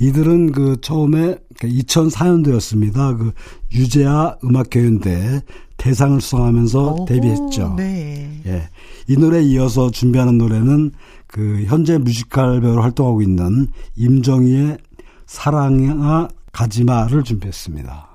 이들은 0.00 0.52
그 0.52 0.76
처음에 0.80 1.36
2004년도였습니다. 1.60 3.18
그 3.18 3.32
유재하 3.72 4.36
음악교연대 4.42 5.42
대상을 5.76 6.20
수상하면서 6.20 6.92
오, 6.94 7.04
데뷔했죠. 7.04 7.74
네. 7.76 8.40
예. 8.46 8.68
이 9.06 9.16
노래에 9.16 9.42
이어서 9.42 9.90
준비하는 9.90 10.38
노래는 10.38 10.92
그 11.26 11.64
현재 11.66 11.98
뮤지컬 11.98 12.60
배우로 12.60 12.82
활동하고 12.82 13.22
있는 13.22 13.68
임정희의 13.96 14.78
사랑아 15.26 16.28
가지마를 16.52 17.22
준비했습니다. 17.22 18.08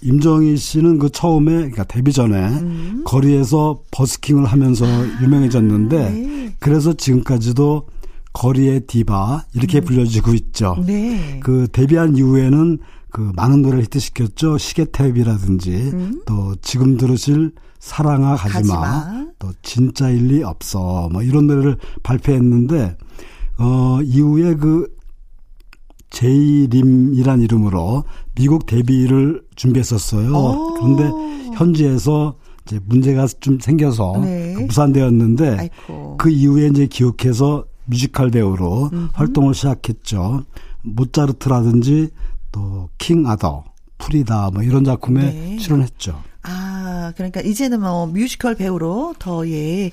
임정희 0.00 0.56
씨는 0.56 0.98
그 0.98 1.10
처음에 1.10 1.52
그러니까 1.52 1.82
데뷔 1.84 2.12
전에 2.12 2.36
음. 2.36 3.02
거리에서 3.04 3.80
버스킹을 3.90 4.44
하면서 4.44 4.86
유명해졌는데 5.20 6.04
아, 6.04 6.10
네. 6.10 6.54
그래서 6.60 6.92
지금까지도 6.92 7.86
거리의 8.32 8.82
디바 8.86 9.46
이렇게 9.54 9.80
음. 9.80 9.84
불려지고 9.84 10.34
있죠. 10.34 10.76
네. 10.86 11.40
그 11.42 11.66
데뷔한 11.72 12.16
이후에는 12.16 12.78
그 13.10 13.32
많은 13.34 13.62
노래를 13.62 13.84
히트시켰죠. 13.84 14.56
시계탭이라든지 14.56 15.92
음. 15.94 16.22
또 16.26 16.54
지금 16.60 16.96
들으실 16.96 17.52
사랑아 17.78 18.36
가지마, 18.36 18.80
가지마. 18.80 19.26
또 19.38 19.52
진짜 19.62 20.10
일리 20.10 20.42
없어 20.42 21.08
뭐 21.12 21.22
이런 21.22 21.46
노래를 21.46 21.76
발표했는데 22.02 22.96
어 23.58 24.00
이후에 24.02 24.54
그 24.56 24.88
제이림이란 26.10 27.40
이름으로 27.42 28.04
미국 28.34 28.66
데뷔를 28.66 29.42
준비했었어요. 29.56 30.32
오. 30.32 30.74
그런데 30.74 31.10
현지에서 31.56 32.36
이제 32.66 32.80
문제가 32.84 33.26
좀 33.40 33.58
생겨서 33.58 34.20
네. 34.22 34.54
무산되었는데 34.66 35.56
아이고. 35.58 36.16
그 36.18 36.30
이후에 36.30 36.66
이제 36.68 36.86
귀국해서 36.86 37.64
뮤지컬 37.88 38.30
배우로 38.30 38.90
음흠. 38.92 39.08
활동을 39.14 39.54
시작했죠. 39.54 40.44
모차르트라든지 40.82 42.10
또 42.52 42.88
킹 42.98 43.26
아더, 43.26 43.64
프리다 43.98 44.50
뭐 44.52 44.62
이런 44.62 44.84
작품에 44.84 45.22
네. 45.32 45.56
출연했죠. 45.58 46.22
아, 47.08 47.12
그러니까 47.16 47.40
이제는 47.40 47.80
뭐 47.80 48.06
뮤지컬 48.06 48.54
배우로 48.54 49.14
더 49.18 49.48
예, 49.48 49.90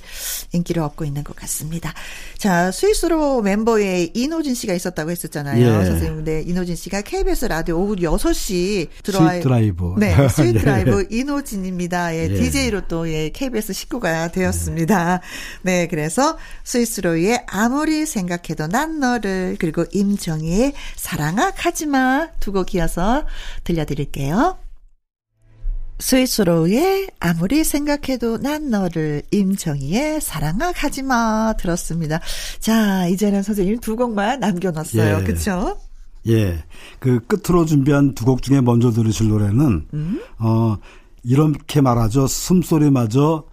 인기를 0.52 0.82
얻고 0.82 1.06
있는 1.06 1.24
것 1.24 1.36
같습니다. 1.36 1.94
자, 2.38 2.72
스윗소로우 2.72 3.42
멤버의 3.42 4.12
인호진 4.14 4.54
씨가 4.56 4.74
있었다고 4.74 5.12
했었잖아요. 5.12 5.66
예. 5.66 5.86
선생님. 5.86 6.24
네, 6.26 6.44
인호진 6.46 6.76
씨가 6.76 7.02
KBS 7.02 7.46
라디오 7.46 7.78
오후 7.80 7.96
6시 7.96 8.88
들어와 9.04 9.32
스윗 9.32 9.44
드라이브. 9.44 9.96
네, 9.98 10.16
스윗 10.30 10.54
드라이브 10.60 11.08
예. 11.12 11.16
인호진입니다. 11.18 12.16
예, 12.16 12.24
예, 12.24 12.28
DJ로 12.34 12.88
또 12.88 13.10
예, 13.10 13.30
KBS 13.30 13.74
식구가 13.74 14.30
되었습니다. 14.32 15.22
네, 15.62 15.88
그래서 15.88 16.38
스윗소로우의 16.64 17.44
아무리 17.48 18.06
생각해도 18.06 18.68
난 18.68 19.00
너를 19.00 19.56
그리고 19.60 19.86
임정희의 19.92 20.74
사랑아 20.96 21.52
가지마 21.52 22.30
두 22.40 22.56
곡 22.56 22.74
이어서 22.74 23.26
들려드릴게요. 23.66 24.58
스윗소로우의 26.00 27.08
아무리 27.20 27.64
생각해도 27.64 28.38
난 28.38 28.70
너를 28.70 29.24
임정희의 29.32 30.22
사랑아 30.22 30.72
가지마 30.74 31.54
들었습니다. 31.58 32.20
자 32.60 33.08
이제는 33.08 33.44
선생님 33.44 33.80
두 33.80 33.96
곡만 33.96 34.40
남겨놨어요. 34.42 35.20
예. 35.20 35.24
그렇죠? 35.24 35.78
예. 36.28 36.64
그 37.00 37.20
끝으로 37.26 37.66
준비한 37.66 38.14
두 38.14 38.26
곡 38.26 38.42
중에 38.42 38.62
먼저 38.62 38.92
들으실 38.92 39.30
노래는 39.30 39.88
음? 39.94 40.22
어 40.40 40.78
이렇게 41.24 41.82
말하죠. 41.82 42.28
숨소리마저 42.28 43.46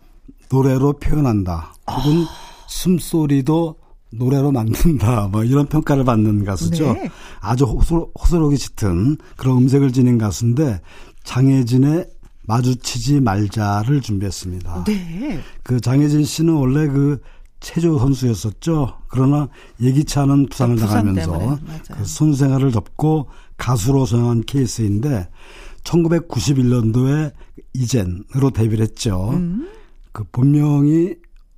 노래로 0.51 0.95
표현한다. 0.95 1.75
혹은 1.91 2.23
어. 2.23 2.27
숨소리도 2.69 3.77
노래로 4.15 4.51
만든다. 4.53 5.29
뭐 5.31 5.45
이런 5.45 5.67
평가를 5.67 6.05
받는 6.05 6.45
가수죠. 6.45 6.93
네. 6.95 7.11
아주 7.41 7.65
호소록이 7.65 8.59
짙은 8.59 9.17
그런 9.37 9.59
음색을 9.59 9.93
지닌 9.93 10.19
가수인데 10.19 10.81
장혜진의 11.25 12.07
마주치지 12.43 13.21
말자를 13.21 14.01
준비했습니다. 14.01 14.85
네. 14.85 15.41
그 15.63 15.81
장혜진 15.81 16.25
씨는 16.25 16.55
원래 16.55 16.87
그 16.87 17.21
체조 17.61 17.99
선수였었죠. 17.99 18.99
그러나 19.09 19.49
예기치 19.81 20.19
않은 20.19 20.47
부상을 20.47 20.83
아, 20.83 20.87
당하면서 20.87 21.59
그 21.93 22.05
선수 22.05 22.39
생활을 22.39 22.73
접고 22.73 23.29
가수로 23.57 24.05
전향한 24.05 24.43
케이스인데 24.43 25.29
1991년도에 25.85 27.33
이젠으로 27.73 28.51
데뷔를 28.51 28.85
했죠. 28.85 29.31
음. 29.31 29.69
그 30.13 30.25
본명이 30.25 31.15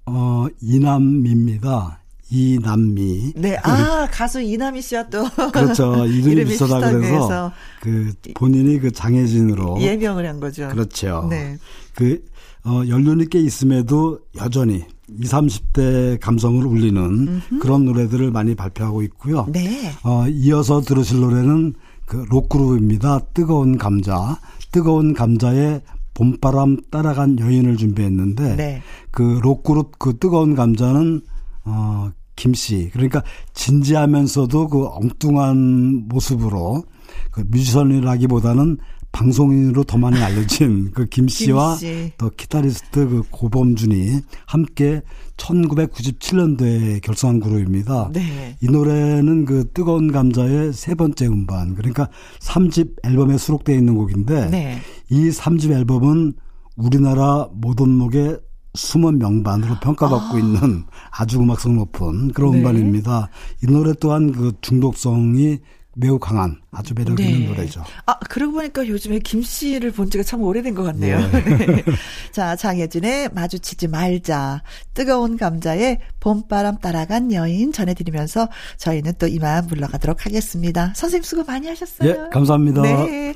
어 0.06 0.46
이남미입니다. 0.60 2.03
이남미. 2.34 3.34
네, 3.36 3.56
아 3.62 4.08
가수 4.10 4.40
이남미 4.40 4.82
씨와 4.82 5.08
또 5.08 5.28
그렇죠 5.52 6.04
이름이 6.06 6.44
비슷하다 6.46 6.90
그래서 6.90 7.52
그 7.80 8.12
본인이 8.34 8.78
그 8.78 8.90
장혜진으로 8.90 9.80
예명을 9.80 10.26
한 10.26 10.40
거죠. 10.40 10.68
그렇죠. 10.68 11.26
네. 11.30 11.56
그 11.94 12.24
어, 12.64 12.82
연륜이 12.88 13.28
꽤 13.28 13.38
있음에도 13.40 14.20
여전히 14.36 14.84
20, 15.20 15.30
30대 15.30 16.18
감성을 16.20 16.64
울리는 16.64 17.02
음흠. 17.02 17.58
그런 17.60 17.84
노래들을 17.84 18.30
많이 18.30 18.54
발표하고 18.54 19.02
있고요. 19.02 19.46
네. 19.50 19.92
어, 20.02 20.26
이어서 20.28 20.80
들으실 20.80 21.20
노래는 21.20 21.74
그 22.06 22.24
록그룹입니다. 22.30 23.20
뜨거운 23.34 23.76
감자. 23.78 24.38
뜨거운 24.72 25.14
감자의 25.14 25.82
봄바람 26.14 26.78
따라간 26.90 27.38
여인을 27.38 27.76
준비했는데 27.76 28.56
네. 28.56 28.82
그 29.10 29.40
록그룹 29.42 29.98
그 29.98 30.16
뜨거운 30.18 30.54
감자는 30.54 31.20
어 31.64 32.10
김씨 32.36 32.90
그러니까 32.92 33.22
진지하면서도 33.52 34.68
그 34.68 34.86
엉뚱한 34.86 36.08
모습으로 36.08 36.84
그 37.30 37.44
뮤지션이라기보다는 37.48 38.78
방송인으로 39.12 39.84
더 39.84 39.96
많이 39.96 40.20
알려진 40.20 40.90
그 40.90 41.06
김 41.06 41.28
씨와 41.28 41.76
김또 41.76 42.30
기타리스트 42.36 43.08
그 43.08 43.22
고범준이 43.30 44.20
함께 44.46 45.02
1997년도에 45.36 47.00
결성한 47.02 47.40
그룹입니다. 47.40 48.10
네. 48.12 48.56
이 48.60 48.66
노래는 48.66 49.44
그 49.44 49.70
뜨거운 49.72 50.10
감자의 50.10 50.72
세 50.72 50.94
번째 50.94 51.26
음반 51.26 51.74
그러니까 51.74 52.08
3집 52.40 53.04
앨범에 53.04 53.38
수록되어 53.38 53.76
있는 53.76 53.94
곡인데 53.94 54.50
네. 54.50 54.78
이 55.10 55.30
3집 55.30 55.70
앨범은 55.70 56.34
우리나라 56.76 57.48
모던록의 57.52 58.38
숨은 58.74 59.18
명반으로 59.18 59.76
평가받고 59.80 60.36
아. 60.36 60.38
있는 60.38 60.84
아주 61.10 61.38
음악성 61.38 61.76
높은 61.76 62.32
그런 62.32 62.52
네. 62.52 62.58
음반입니다. 62.58 63.28
이 63.62 63.66
노래 63.66 63.92
또한 64.00 64.32
그 64.32 64.52
중독성이 64.60 65.58
매우 65.96 66.18
강한 66.18 66.60
아주 66.72 66.92
매력 66.94 67.20
있는 67.20 67.40
네. 67.40 67.46
노래죠. 67.46 67.84
아, 68.06 68.18
그러고 68.18 68.54
보니까 68.54 68.86
요즘에 68.86 69.20
김 69.20 69.42
씨를 69.42 69.92
본 69.92 70.10
지가 70.10 70.24
참 70.24 70.42
오래된 70.42 70.74
것 70.74 70.82
같네요. 70.82 71.18
네. 71.30 71.84
자, 72.32 72.56
장혜진의 72.56 73.30
마주치지 73.32 73.88
말자. 73.88 74.62
뜨거운 74.92 75.36
감자의 75.36 76.00
봄바람 76.18 76.78
따라간 76.78 77.32
여인 77.32 77.72
전해드리면서 77.72 78.48
저희는 78.76 79.14
또 79.18 79.28
이만 79.28 79.66
물러가도록 79.68 80.26
하겠습니다. 80.26 80.92
선생님 80.96 81.22
수고 81.22 81.44
많이 81.44 81.68
하셨어요. 81.68 82.10
예, 82.10 82.28
감사합니다. 82.32 82.82
네. 82.82 83.34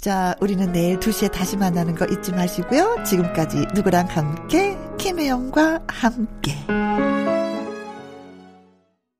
자, 0.00 0.34
우리는 0.40 0.72
내일 0.72 0.98
2시에 0.98 1.30
다시 1.30 1.58
만나는 1.58 1.94
거 1.94 2.06
잊지 2.06 2.32
마시고요. 2.32 3.04
지금까지 3.04 3.66
누구랑 3.74 4.06
함께, 4.06 4.78
김혜영과 4.96 5.82
함께. 5.88 6.56